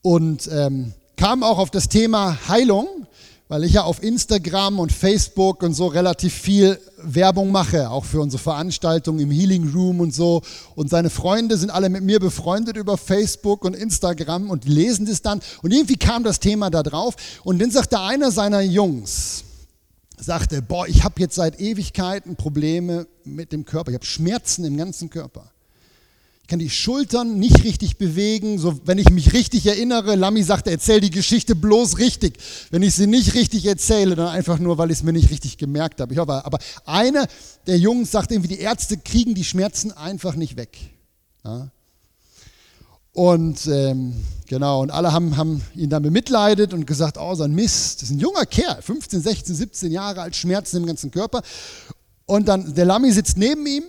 und 0.00 0.48
ähm, 0.50 0.94
kamen 1.18 1.42
auch 1.42 1.58
auf 1.58 1.70
das 1.70 1.90
Thema 1.90 2.48
Heilung 2.48 2.88
weil 3.50 3.64
ich 3.64 3.72
ja 3.72 3.82
auf 3.82 4.00
Instagram 4.00 4.78
und 4.78 4.92
Facebook 4.92 5.64
und 5.64 5.74
so 5.74 5.88
relativ 5.88 6.32
viel 6.32 6.78
Werbung 7.02 7.50
mache, 7.50 7.90
auch 7.90 8.04
für 8.04 8.20
unsere 8.20 8.42
Veranstaltungen 8.42 9.20
im 9.20 9.30
Healing 9.30 9.72
Room 9.72 10.00
und 10.00 10.14
so. 10.14 10.42
Und 10.74 10.90
seine 10.90 11.10
Freunde 11.10 11.56
sind 11.56 11.70
alle 11.70 11.88
mit 11.88 12.02
mir 12.02 12.20
befreundet 12.20 12.76
über 12.76 12.96
Facebook 12.96 13.64
und 13.64 13.74
Instagram 13.74 14.50
und 14.50 14.64
lesen 14.64 15.06
das 15.06 15.22
dann. 15.22 15.40
Und 15.62 15.72
irgendwie 15.72 15.96
kam 15.96 16.24
das 16.24 16.40
Thema 16.40 16.70
da 16.70 16.82
drauf. 16.82 17.14
Und 17.44 17.60
dann 17.60 17.70
sagte 17.70 18.00
einer 18.00 18.30
seiner 18.30 18.60
Jungs, 18.60 19.44
sagte, 20.18 20.62
boah, 20.62 20.86
ich 20.86 21.04
habe 21.04 21.20
jetzt 21.20 21.34
seit 21.34 21.60
Ewigkeiten 21.60 22.36
Probleme 22.36 23.06
mit 23.24 23.52
dem 23.52 23.64
Körper. 23.64 23.90
Ich 23.90 23.94
habe 23.94 24.06
Schmerzen 24.06 24.64
im 24.64 24.76
ganzen 24.76 25.10
Körper 25.10 25.50
kann 26.50 26.58
die 26.58 26.68
Schultern 26.68 27.38
nicht 27.38 27.62
richtig 27.62 27.96
bewegen. 27.96 28.58
So, 28.58 28.80
wenn 28.84 28.98
ich 28.98 29.08
mich 29.10 29.32
richtig 29.32 29.66
erinnere, 29.66 30.16
Lami 30.16 30.42
sagte, 30.42 30.72
erzähl 30.72 31.00
die 31.00 31.10
Geschichte 31.10 31.54
bloß 31.54 31.98
richtig. 31.98 32.38
Wenn 32.70 32.82
ich 32.82 32.96
sie 32.96 33.06
nicht 33.06 33.34
richtig 33.34 33.64
erzähle, 33.66 34.16
dann 34.16 34.26
einfach 34.26 34.58
nur, 34.58 34.76
weil 34.76 34.90
ich 34.90 34.98
es 34.98 35.02
mir 35.04 35.12
nicht 35.12 35.30
richtig 35.30 35.58
gemerkt 35.58 36.00
habe. 36.00 36.12
Ich 36.12 36.18
hoffe, 36.18 36.44
aber 36.44 36.58
einer 36.84 37.28
der 37.68 37.78
Jungs 37.78 38.10
sagt 38.10 38.32
irgendwie, 38.32 38.48
die 38.48 38.58
Ärzte 38.58 38.98
kriegen 38.98 39.34
die 39.36 39.44
Schmerzen 39.44 39.92
einfach 39.92 40.34
nicht 40.34 40.56
weg. 40.56 40.76
Ja? 41.44 41.70
Und 43.12 43.68
ähm, 43.68 44.14
genau, 44.48 44.82
und 44.82 44.90
alle 44.90 45.12
haben, 45.12 45.36
haben 45.36 45.62
ihn 45.76 45.88
dann 45.88 46.02
bemitleidet 46.02 46.74
und 46.74 46.84
gesagt, 46.84 47.16
oh, 47.16 47.34
so 47.36 47.44
ein 47.44 47.54
Mist, 47.54 48.02
das 48.02 48.10
ist 48.10 48.16
ein 48.16 48.18
junger 48.18 48.44
Kerl, 48.44 48.82
15, 48.82 49.22
16, 49.22 49.54
17 49.54 49.92
Jahre 49.92 50.22
alt, 50.22 50.34
Schmerzen 50.34 50.78
im 50.78 50.86
ganzen 50.86 51.12
Körper. 51.12 51.42
Und 52.26 52.48
dann, 52.48 52.74
der 52.74 52.86
Lami 52.86 53.12
sitzt 53.12 53.36
neben 53.36 53.64
ihm, 53.66 53.84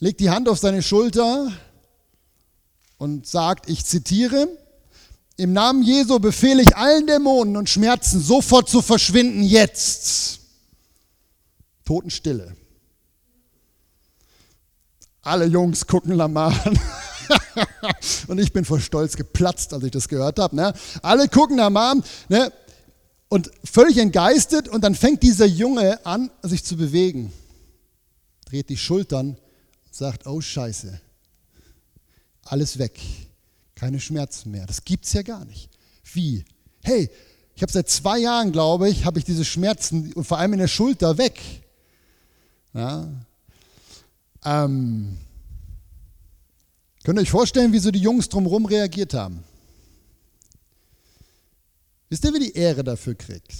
legt 0.00 0.20
die 0.20 0.28
Hand 0.28 0.50
auf 0.50 0.58
seine 0.58 0.82
Schulter 0.82 1.50
und 3.04 3.26
sagt, 3.26 3.68
ich 3.68 3.84
zitiere, 3.84 4.48
im 5.36 5.52
Namen 5.52 5.82
Jesu 5.82 6.18
befehle 6.18 6.62
ich 6.62 6.74
allen 6.74 7.06
Dämonen 7.06 7.58
und 7.58 7.68
Schmerzen 7.68 8.18
sofort 8.18 8.70
zu 8.70 8.80
verschwinden, 8.80 9.42
jetzt. 9.42 10.40
Totenstille. 11.84 12.56
Alle 15.20 15.44
Jungs 15.44 15.86
gucken 15.86 16.14
Lamar 16.14 16.58
an. 16.64 16.80
und 18.28 18.38
ich 18.38 18.54
bin 18.54 18.64
vor 18.64 18.80
Stolz 18.80 19.16
geplatzt, 19.16 19.74
als 19.74 19.84
ich 19.84 19.90
das 19.90 20.08
gehört 20.08 20.38
habe. 20.38 20.56
Ne? 20.56 20.72
Alle 21.02 21.28
gucken 21.28 21.58
Lamar 21.58 21.96
ne? 22.30 22.52
und 23.28 23.50
völlig 23.70 23.98
entgeistet. 23.98 24.66
Und 24.66 24.82
dann 24.82 24.94
fängt 24.94 25.22
dieser 25.22 25.46
Junge 25.46 26.04
an, 26.06 26.30
sich 26.42 26.64
zu 26.64 26.78
bewegen. 26.78 27.34
Dreht 28.46 28.70
die 28.70 28.78
Schultern 28.78 29.36
und 29.84 29.94
sagt, 29.94 30.26
oh 30.26 30.40
Scheiße, 30.40 31.02
alles 32.44 32.78
weg. 32.78 33.00
Keine 33.74 34.00
Schmerzen 34.00 34.50
mehr. 34.50 34.66
Das 34.66 34.84
gibt 34.84 35.06
es 35.06 35.12
ja 35.12 35.22
gar 35.22 35.44
nicht. 35.44 35.68
Wie? 36.12 36.44
Hey, 36.82 37.10
ich 37.56 37.62
habe 37.62 37.72
seit 37.72 37.88
zwei 37.88 38.18
Jahren, 38.18 38.52
glaube 38.52 38.88
ich, 38.88 39.04
habe 39.04 39.18
ich 39.18 39.24
diese 39.24 39.44
Schmerzen 39.44 40.12
und 40.12 40.24
vor 40.24 40.38
allem 40.38 40.52
in 40.54 40.58
der 40.58 40.68
Schulter 40.68 41.18
weg. 41.18 41.40
Ja. 42.72 43.08
Ähm, 44.44 45.18
könnt 47.04 47.18
ihr 47.18 47.22
euch 47.22 47.30
vorstellen, 47.30 47.72
wie 47.72 47.78
so 47.78 47.90
die 47.90 48.00
Jungs 48.00 48.28
drumherum 48.28 48.66
reagiert 48.66 49.14
haben? 49.14 49.44
Wisst 52.08 52.24
ihr, 52.24 52.34
wie 52.34 52.40
die 52.40 52.52
Ehre 52.52 52.84
dafür 52.84 53.14
kriegt? 53.14 53.52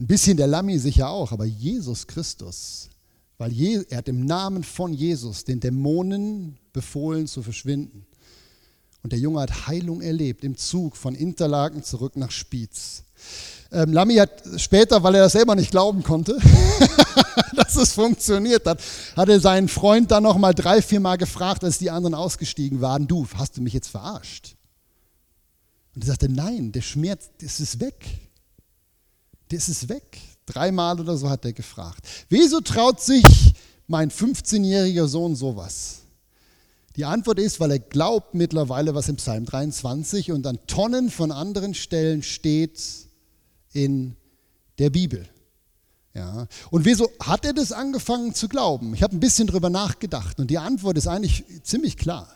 Ein 0.00 0.06
bisschen 0.06 0.36
der 0.36 0.46
Lammi 0.46 0.78
sicher 0.78 1.08
auch, 1.08 1.32
aber 1.32 1.44
Jesus 1.44 2.06
Christus 2.06 2.88
weil 3.38 3.52
er 3.88 3.98
hat 3.98 4.08
im 4.08 4.26
Namen 4.26 4.64
von 4.64 4.92
Jesus 4.92 5.44
den 5.44 5.60
Dämonen 5.60 6.58
befohlen 6.72 7.26
zu 7.26 7.42
verschwinden. 7.42 8.04
Und 9.02 9.12
der 9.12 9.20
Junge 9.20 9.40
hat 9.40 9.68
Heilung 9.68 10.02
erlebt 10.02 10.44
im 10.44 10.56
Zug 10.56 10.96
von 10.96 11.14
Interlaken 11.14 11.84
zurück 11.84 12.16
nach 12.16 12.32
Spiez. 12.32 13.04
Ähm, 13.70 13.92
Lamy 13.92 14.16
hat 14.16 14.42
später, 14.56 15.02
weil 15.02 15.14
er 15.14 15.22
das 15.22 15.32
selber 15.32 15.54
nicht 15.54 15.70
glauben 15.70 16.02
konnte, 16.02 16.36
dass 17.54 17.76
es 17.76 17.92
funktioniert 17.92 18.66
hat, 18.66 18.82
hat 19.16 19.28
er 19.28 19.40
seinen 19.40 19.68
Freund 19.68 20.10
dann 20.10 20.24
nochmal 20.24 20.54
drei, 20.54 20.82
vier 20.82 21.00
Mal 21.00 21.16
gefragt, 21.16 21.62
als 21.62 21.78
die 21.78 21.90
anderen 21.90 22.14
ausgestiegen 22.14 22.80
waren, 22.80 23.06
du, 23.06 23.26
hast 23.34 23.56
du 23.56 23.62
mich 23.62 23.72
jetzt 23.72 23.88
verarscht? 23.88 24.56
Und 25.94 26.02
er 26.02 26.08
sagte, 26.08 26.28
nein, 26.28 26.72
der 26.72 26.82
Schmerz, 26.82 27.30
das 27.40 27.60
ist 27.60 27.80
weg. 27.80 28.04
Das 29.48 29.68
ist 29.68 29.88
weg. 29.88 30.18
Dreimal 30.48 31.00
oder 31.00 31.16
so 31.16 31.28
hat 31.28 31.44
er 31.44 31.52
gefragt. 31.52 32.06
Wieso 32.28 32.60
traut 32.60 33.00
sich 33.00 33.24
mein 33.86 34.10
15-jähriger 34.10 35.06
Sohn 35.06 35.36
sowas? 35.36 36.00
Die 36.96 37.04
Antwort 37.04 37.38
ist, 37.38 37.60
weil 37.60 37.70
er 37.70 37.78
glaubt 37.78 38.34
mittlerweile, 38.34 38.94
was 38.94 39.08
im 39.08 39.16
Psalm 39.16 39.44
23 39.44 40.32
und 40.32 40.46
an 40.46 40.58
Tonnen 40.66 41.10
von 41.10 41.30
anderen 41.30 41.74
Stellen 41.74 42.22
steht 42.24 42.82
in 43.72 44.16
der 44.78 44.90
Bibel. 44.90 45.28
Ja. 46.14 46.48
Und 46.70 46.84
wieso 46.84 47.08
hat 47.20 47.44
er 47.44 47.52
das 47.52 47.70
angefangen 47.70 48.34
zu 48.34 48.48
glauben? 48.48 48.94
Ich 48.94 49.02
habe 49.04 49.14
ein 49.14 49.20
bisschen 49.20 49.46
drüber 49.46 49.70
nachgedacht 49.70 50.40
und 50.40 50.50
die 50.50 50.58
Antwort 50.58 50.98
ist 50.98 51.06
eigentlich 51.06 51.44
ziemlich 51.62 51.96
klar. 51.96 52.28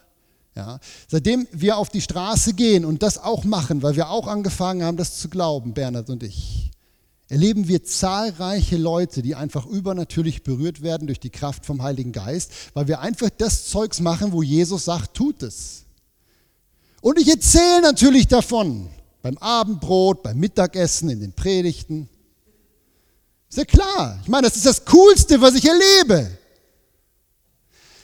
Ja. 0.55 0.79
Seitdem 1.09 1.49
wir 1.51 1.79
auf 1.79 1.89
die 1.89 2.01
Straße 2.01 2.53
gehen 2.55 2.85
und 2.85 3.03
das 3.03 3.19
auch 3.19 3.45
machen, 3.45 3.83
weil 3.83 3.97
wir 3.97 4.11
auch 4.11 4.29
angefangen 4.29 4.85
haben, 4.85 4.97
das 4.97 5.19
zu 5.19 5.29
glauben, 5.29 5.75
Bernhard 5.75 6.11
und 6.11 6.23
ich, 6.23 6.71
erleben 7.33 7.67
wir 7.67 7.83
zahlreiche 7.83 8.77
Leute, 8.77 9.23
die 9.23 9.35
einfach 9.35 9.65
übernatürlich 9.65 10.43
berührt 10.43 10.83
werden 10.83 11.07
durch 11.07 11.19
die 11.19 11.31
Kraft 11.31 11.65
vom 11.65 11.83
Heiligen 11.83 12.13
Geist, 12.13 12.53
weil 12.75 12.89
wir 12.89 13.01
einfach 13.01 13.31
das 13.31 13.71
Zeugs 13.71 14.01
machen, 14.01 14.33
wo 14.33 14.43
Jesus 14.43 14.85
sagt, 14.85 15.15
tut 15.15 15.43
es. 15.43 15.85
Und 17.01 17.19
ich 17.19 17.29
erzähle 17.29 17.81
natürlich 17.81 18.29
davon 18.29 18.91
beim 19.23 19.39
Abendbrot, 19.39 20.23
beim 20.23 20.37
Mittagessen, 20.37 21.09
in 21.09 21.21
den 21.21 21.33
Predigten. 21.33 22.07
Ist 23.49 23.57
ja 23.57 23.65
klar. 23.65 24.21
Ich 24.23 24.29
meine, 24.29 24.49
das 24.49 24.57
ist 24.57 24.67
das 24.67 24.85
Coolste, 24.85 25.41
was 25.41 25.55
ich 25.55 25.65
erlebe. 25.65 26.37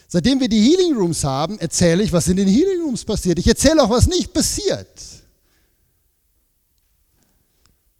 Seitdem 0.07 0.39
wir 0.39 0.49
die 0.49 0.59
Healing 0.59 0.97
Rooms 0.97 1.23
haben, 1.23 1.59
erzähle 1.59 2.01
ich, 2.01 2.11
was 2.11 2.27
in 2.29 2.37
den 2.37 2.47
Healing 2.47 2.81
Rooms 2.81 3.05
passiert. 3.05 3.37
Ich 3.37 3.47
erzähle 3.47 3.83
auch, 3.83 3.91
was 3.91 4.07
nicht 4.07 4.33
passiert 4.33 4.87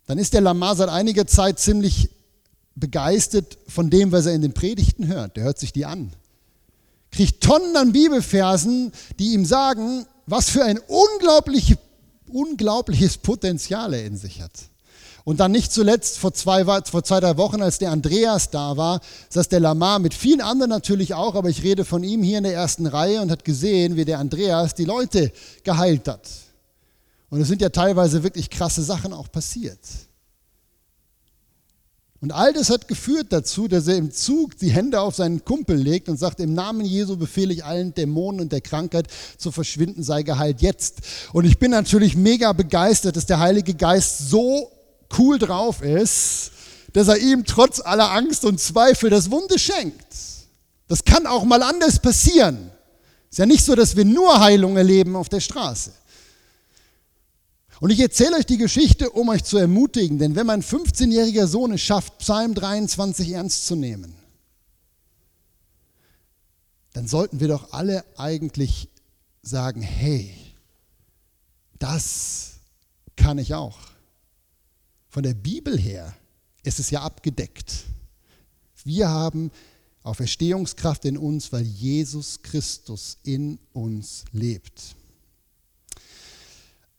dann 0.10 0.18
ist 0.18 0.34
der 0.34 0.42
Lamar 0.42 0.76
seit 0.76 0.90
einiger 0.90 1.28
Zeit 1.28 1.60
ziemlich 1.60 2.10
begeistert 2.74 3.60
von 3.68 3.92
dem, 3.92 4.12
was 4.12 4.26
er 4.26 4.34
in 4.34 4.42
den 4.42 4.56
Predigten 4.56 5.06
hört. 5.06 5.38
Der 5.38 5.44
hört 5.44 5.60
sich 5.60 5.72
die 5.72 5.86
an. 5.86 6.14
Kriegt 7.12 7.44
Tonnen 7.44 7.78
an 7.78 7.92
Bibelversen, 7.92 8.92
die 9.20 9.34
ihm 9.34 9.46
sagen, 9.46 10.08
was 10.26 10.50
für 10.50 10.66
ein 10.66 10.80
unglaublich, 10.80 11.76
unglaubliches 12.28 13.20
Potenzial 13.20 13.94
er 13.94 14.04
in 14.04 14.18
sich 14.18 14.42
hat. 14.42 14.52
Und 15.26 15.42
dann 15.42 15.52
nicht 15.52 15.72
zuletzt 15.72 16.18
vor 16.18 16.34
zwei, 16.34 16.66
vor 16.66 17.04
zwei, 17.04 17.20
drei 17.20 17.38
Wochen, 17.38 17.62
als 17.62 17.78
der 17.78 17.92
Andreas 17.92 18.50
da 18.50 18.78
war, 18.78 19.02
saß 19.30 19.50
der 19.50 19.60
Lamar 19.60 20.00
mit 20.00 20.16
vielen 20.16 20.42
anderen 20.42 20.72
natürlich 20.72 21.14
auch, 21.14 21.36
aber 21.36 21.50
ich 21.50 21.62
rede 21.62 21.86
von 21.86 22.04
ihm 22.04 22.24
hier 22.24 22.40
in 22.40 22.46
der 22.46 22.56
ersten 22.56 22.88
Reihe 22.88 23.22
und 23.22 23.30
hat 23.30 23.46
gesehen, 23.46 23.96
wie 23.96 24.06
der 24.06 24.18
Andreas 24.18 24.74
die 24.74 24.86
Leute 24.86 25.32
geheilt 25.64 26.08
hat. 26.08 26.28
Und 27.30 27.42
es 27.42 27.48
sind 27.48 27.62
ja 27.62 27.70
teilweise 27.70 28.24
wirklich 28.24 28.50
krasse 28.50 28.82
Sachen 28.82 29.14
auch 29.14 29.32
passiert. 29.32 29.80
Und 32.22 32.34
all 32.34 32.52
das 32.52 32.70
hat 32.70 32.90
geführt 32.90 33.28
dazu, 33.30 33.70
dass 33.70 33.88
er 33.88 33.96
im 33.96 34.12
Zug 34.12 34.58
die 34.58 34.72
Hände 34.72 35.00
auf 35.00 35.16
seinen 35.16 35.46
Kumpel 35.46 35.78
legt 35.78 36.10
und 36.10 36.18
sagt, 36.18 36.42
im 36.42 36.54
Namen 36.54 36.84
Jesu 36.84 37.16
befehle 37.16 37.54
ich 37.54 37.64
allen 37.64 37.94
Dämonen 37.94 38.42
und 38.42 38.52
der 38.52 38.60
Krankheit 38.60 39.08
zu 39.38 39.52
verschwinden, 39.52 40.04
sei 40.04 40.24
geheilt 40.24 40.62
jetzt. 40.62 40.98
Und 41.32 41.46
ich 41.46 41.60
bin 41.60 41.72
natürlich 41.72 42.18
mega 42.18 42.52
begeistert, 42.52 43.16
dass 43.16 43.26
der 43.26 43.40
Heilige 43.40 43.74
Geist 43.74 44.30
so 44.30 44.70
cool 45.18 45.40
drauf 45.40 45.82
ist, 45.82 46.52
dass 46.92 47.08
er 47.08 47.18
ihm 47.18 47.46
trotz 47.46 47.80
aller 47.80 48.12
Angst 48.12 48.44
und 48.44 48.60
Zweifel 48.60 49.10
das 49.10 49.32
Wunde 49.32 49.58
schenkt. 49.58 50.08
Das 50.90 51.06
kann 51.06 51.26
auch 51.26 51.46
mal 51.46 51.64
anders 51.64 52.00
passieren. 52.00 52.72
Ist 53.30 53.38
ja 53.38 53.46
nicht 53.46 53.64
so, 53.64 53.76
dass 53.76 53.96
wir 53.96 54.06
nur 54.06 54.40
Heilung 54.40 54.76
erleben 54.76 55.16
auf 55.16 55.30
der 55.30 55.40
Straße. 55.40 55.92
Und 57.80 57.92
ich 57.92 58.00
erzähle 58.00 58.38
euch 58.38 58.46
die 58.46 58.58
Geschichte, 58.58 59.10
um 59.10 59.30
euch 59.30 59.44
zu 59.44 59.58
ermutigen, 59.58 60.20
denn 60.20 60.36
wenn 60.36 60.46
mein 60.46 60.62
15-jähriger 60.62 61.48
Sohn 61.48 61.72
es 61.72 61.82
schafft, 61.82 62.18
Psalm 62.20 62.54
23 62.54 63.32
ernst 63.32 63.66
zu 63.68 63.76
nehmen, 63.76 64.14
dann 66.94 67.08
sollten 67.08 67.40
wir 67.40 67.48
doch 67.48 67.72
alle 67.72 68.04
eigentlich 68.18 68.90
sagen, 69.42 69.82
hey, 69.82 70.36
das 71.78 72.60
kann 73.16 73.38
ich 73.38 73.54
auch. 73.54 73.78
Von 75.08 75.24
der 75.24 75.34
Bibel 75.34 75.78
her 75.80 76.14
ist 76.64 76.80
es 76.80 76.90
ja 76.90 77.02
abgedeckt. 77.02 77.86
Wir 78.84 79.08
haben 79.08 79.52
Auferstehungskraft 80.04 81.06
in 81.06 81.18
uns, 81.18 81.52
weil 81.54 81.64
Jesus 81.64 82.42
Christus 82.42 83.18
in 83.24 83.60
uns 83.72 84.26
lebt. 84.32 84.96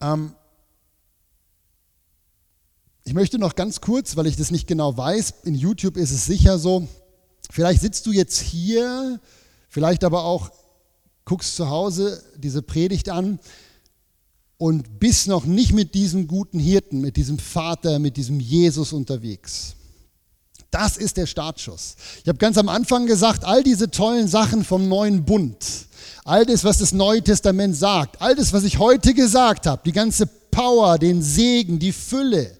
Ähm, 0.01 0.35
ich 3.11 3.14
möchte 3.14 3.40
noch 3.40 3.56
ganz 3.56 3.80
kurz, 3.80 4.14
weil 4.14 4.28
ich 4.28 4.36
das 4.36 4.52
nicht 4.52 4.68
genau 4.68 4.96
weiß, 4.96 5.34
in 5.42 5.56
YouTube 5.56 5.96
ist 5.96 6.12
es 6.12 6.26
sicher 6.26 6.61
so, 6.61 6.86
vielleicht 7.50 7.80
sitzt 7.80 8.06
du 8.06 8.12
jetzt 8.12 8.38
hier, 8.38 9.18
vielleicht 9.68 10.04
aber 10.04 10.22
auch 10.22 10.52
guckst 11.24 11.56
zu 11.56 11.68
Hause 11.68 12.22
diese 12.36 12.62
Predigt 12.62 13.08
an 13.08 13.40
und 14.58 15.00
bist 15.00 15.26
noch 15.26 15.44
nicht 15.44 15.72
mit 15.72 15.96
diesem 15.96 16.28
guten 16.28 16.61
Hirten, 16.61 17.00
mit 17.00 17.16
diesem 17.16 17.40
Vater, 17.40 17.98
mit 17.98 18.16
diesem 18.16 18.38
Jesus 18.38 18.92
unterwegs. 18.92 19.74
Das 20.70 20.96
ist 20.96 21.16
der 21.16 21.26
Startschuss. 21.26 21.96
Ich 22.22 22.28
habe 22.28 22.38
ganz 22.38 22.58
am 22.58 22.68
Anfang 22.68 23.06
gesagt, 23.06 23.42
all 23.42 23.64
diese 23.64 23.90
tollen 23.90 24.28
Sachen 24.28 24.62
vom 24.62 24.88
neuen 24.88 25.24
Bund, 25.24 25.66
all 26.24 26.46
das, 26.46 26.62
was 26.62 26.78
das 26.78 26.92
Neue 26.92 27.24
Testament 27.24 27.74
sagt, 27.74 28.22
all 28.22 28.36
das, 28.36 28.52
was 28.52 28.62
ich 28.62 28.78
heute 28.78 29.14
gesagt 29.14 29.66
habe, 29.66 29.82
die 29.84 29.90
ganze 29.90 30.26
Power, 30.26 30.96
den 30.96 31.22
Segen, 31.22 31.80
die 31.80 31.90
Fülle, 31.90 32.56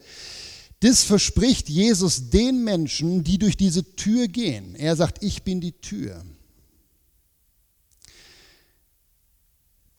das 0.81 1.03
verspricht 1.03 1.69
Jesus 1.69 2.31
den 2.31 2.65
Menschen, 2.65 3.23
die 3.23 3.39
durch 3.39 3.57
diese 3.57 3.97
Tür 3.97 4.29
gehen. 4.29 4.75
Er 4.75 4.97
sagt, 4.97 5.23
ich 5.23 5.43
bin 5.43 5.61
die 5.61 5.73
Tür. 5.73 6.25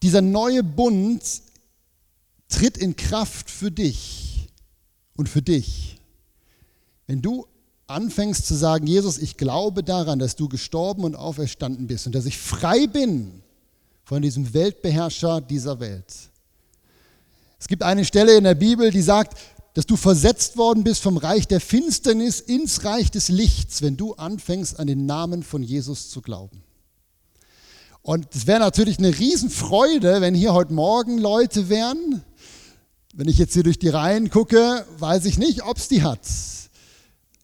Dieser 0.01 0.21
neue 0.21 0.63
Bund 0.63 1.23
tritt 2.49 2.77
in 2.77 2.95
Kraft 2.95 3.51
für 3.51 3.71
dich 3.71 4.47
und 5.15 5.29
für 5.29 5.43
dich. 5.43 5.99
Wenn 7.05 7.21
du 7.21 7.45
anfängst 7.86 8.47
zu 8.47 8.55
sagen, 8.55 8.88
Jesus, 8.88 9.19
ich 9.19 9.38
glaube 9.38 9.84
daran, 9.84 10.17
dass 10.17 10.36
du 10.36 10.49
gestorben 10.49 11.03
und 11.03 11.15
auferstanden 11.15 11.86
bist 11.86 12.07
und 12.07 12.15
dass 12.15 12.25
ich 12.25 12.38
frei 12.38 12.88
bin 12.88 13.43
von 14.03 14.21
diesem 14.21 14.53
Weltbeherrscher 14.53 15.41
dieser 15.41 15.79
Welt. 15.79 16.11
Es 17.59 17.67
gibt 17.67 17.84
eine 17.84 18.05
Stelle 18.05 18.36
in 18.36 18.45
der 18.45 18.55
Bibel, 18.55 18.89
die 18.89 19.01
sagt, 19.01 19.38
dass 19.74 19.86
du 19.86 19.95
versetzt 19.95 20.57
worden 20.57 20.84
bist 20.84 21.01
vom 21.01 21.17
Reich 21.17 21.47
der 21.47 21.61
Finsternis 21.61 22.39
ins 22.39 22.84
Reich 22.84 23.09
des 23.11 23.30
Lichts, 23.30 23.82
wenn 23.82 23.97
du 23.97 24.13
anfängst 24.15 24.80
an 24.80 24.88
den 24.88 25.05
Namen 25.05 25.43
von 25.43 25.63
Jesus 25.63 26.09
zu 26.09 26.22
glauben. 26.22 26.63
Und 28.01 28.36
es 28.36 28.47
wäre 28.47 28.59
natürlich 28.59 28.97
eine 28.97 29.17
Riesenfreude, 29.17 30.22
wenn 30.22 30.34
hier 30.34 30.53
heute 30.53 30.74
Morgen 30.74 31.19
Leute 31.19 31.69
wären. 31.69 32.24
Wenn 33.13 33.30
ich 33.30 33.38
jetzt 33.38 33.53
hier 33.53 33.63
durch 33.63 33.80
die 33.80 33.89
Reihen 33.89 34.30
gucke, 34.30 34.86
weiß 34.97 35.26
ich 35.26 35.38
nicht, 35.38 35.63
ob 35.63 35.78
es 35.78 35.88
die 35.88 36.01
hat. 36.01 36.22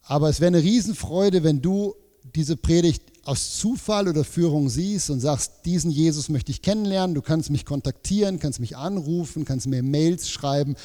Aber 0.03 0.29
es 0.29 0.39
wäre 0.39 0.47
eine 0.47 0.63
Riesenfreude, 0.63 1.43
wenn 1.43 1.61
du 1.61 1.93
diese 2.35 2.57
Predigt 2.57 3.03
aus 3.23 3.57
Zufall 3.57 4.07
oder 4.07 4.23
Führung 4.23 4.69
siehst 4.69 5.09
und 5.09 5.19
sagst, 5.19 5.65
diesen 5.65 5.91
Jesus 5.91 6.29
möchte 6.29 6.51
ich 6.51 6.61
kennenlernen, 6.61 7.13
du 7.13 7.21
kannst 7.21 7.49
mich 7.49 7.65
kontaktieren, 7.65 8.39
kannst 8.39 8.59
mich 8.61 8.77
anrufen, 8.77 9.43
kannst 9.43 9.67
mir 9.67 9.83
Mails 9.83 10.29
schreiben, 10.29 10.75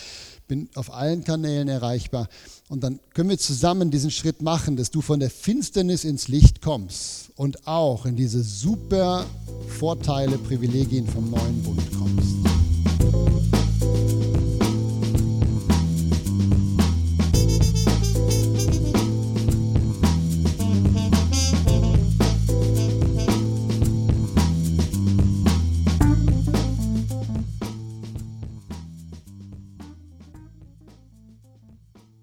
bin 0.47 0.69
auf 0.75 0.93
allen 0.93 1.25
Kanälen 1.25 1.69
erreichbar. 1.69 2.29
Und 2.69 2.83
dann 2.83 3.01
können 3.15 3.31
wir 3.31 3.39
zusammen 3.39 3.91
diesen 3.91 4.11
Schritt 4.11 4.43
machen, 4.43 4.77
dass 4.77 4.91
du 4.91 5.01
von 5.01 5.21
der 5.21 5.31
Finsternis 5.31 6.05
ins 6.05 6.29
Licht 6.29 6.63
kommst 6.63 7.31
und 7.37 7.67
auch 7.67 8.07
in 8.07 8.17
diese 8.17 8.43
super 8.43 9.27
Vorteile, 9.69 10.39
Privilegien 10.39 11.07
vom 11.07 11.31
neuen 11.31 11.63
Bund 11.63 11.83
kommst. 11.99 12.32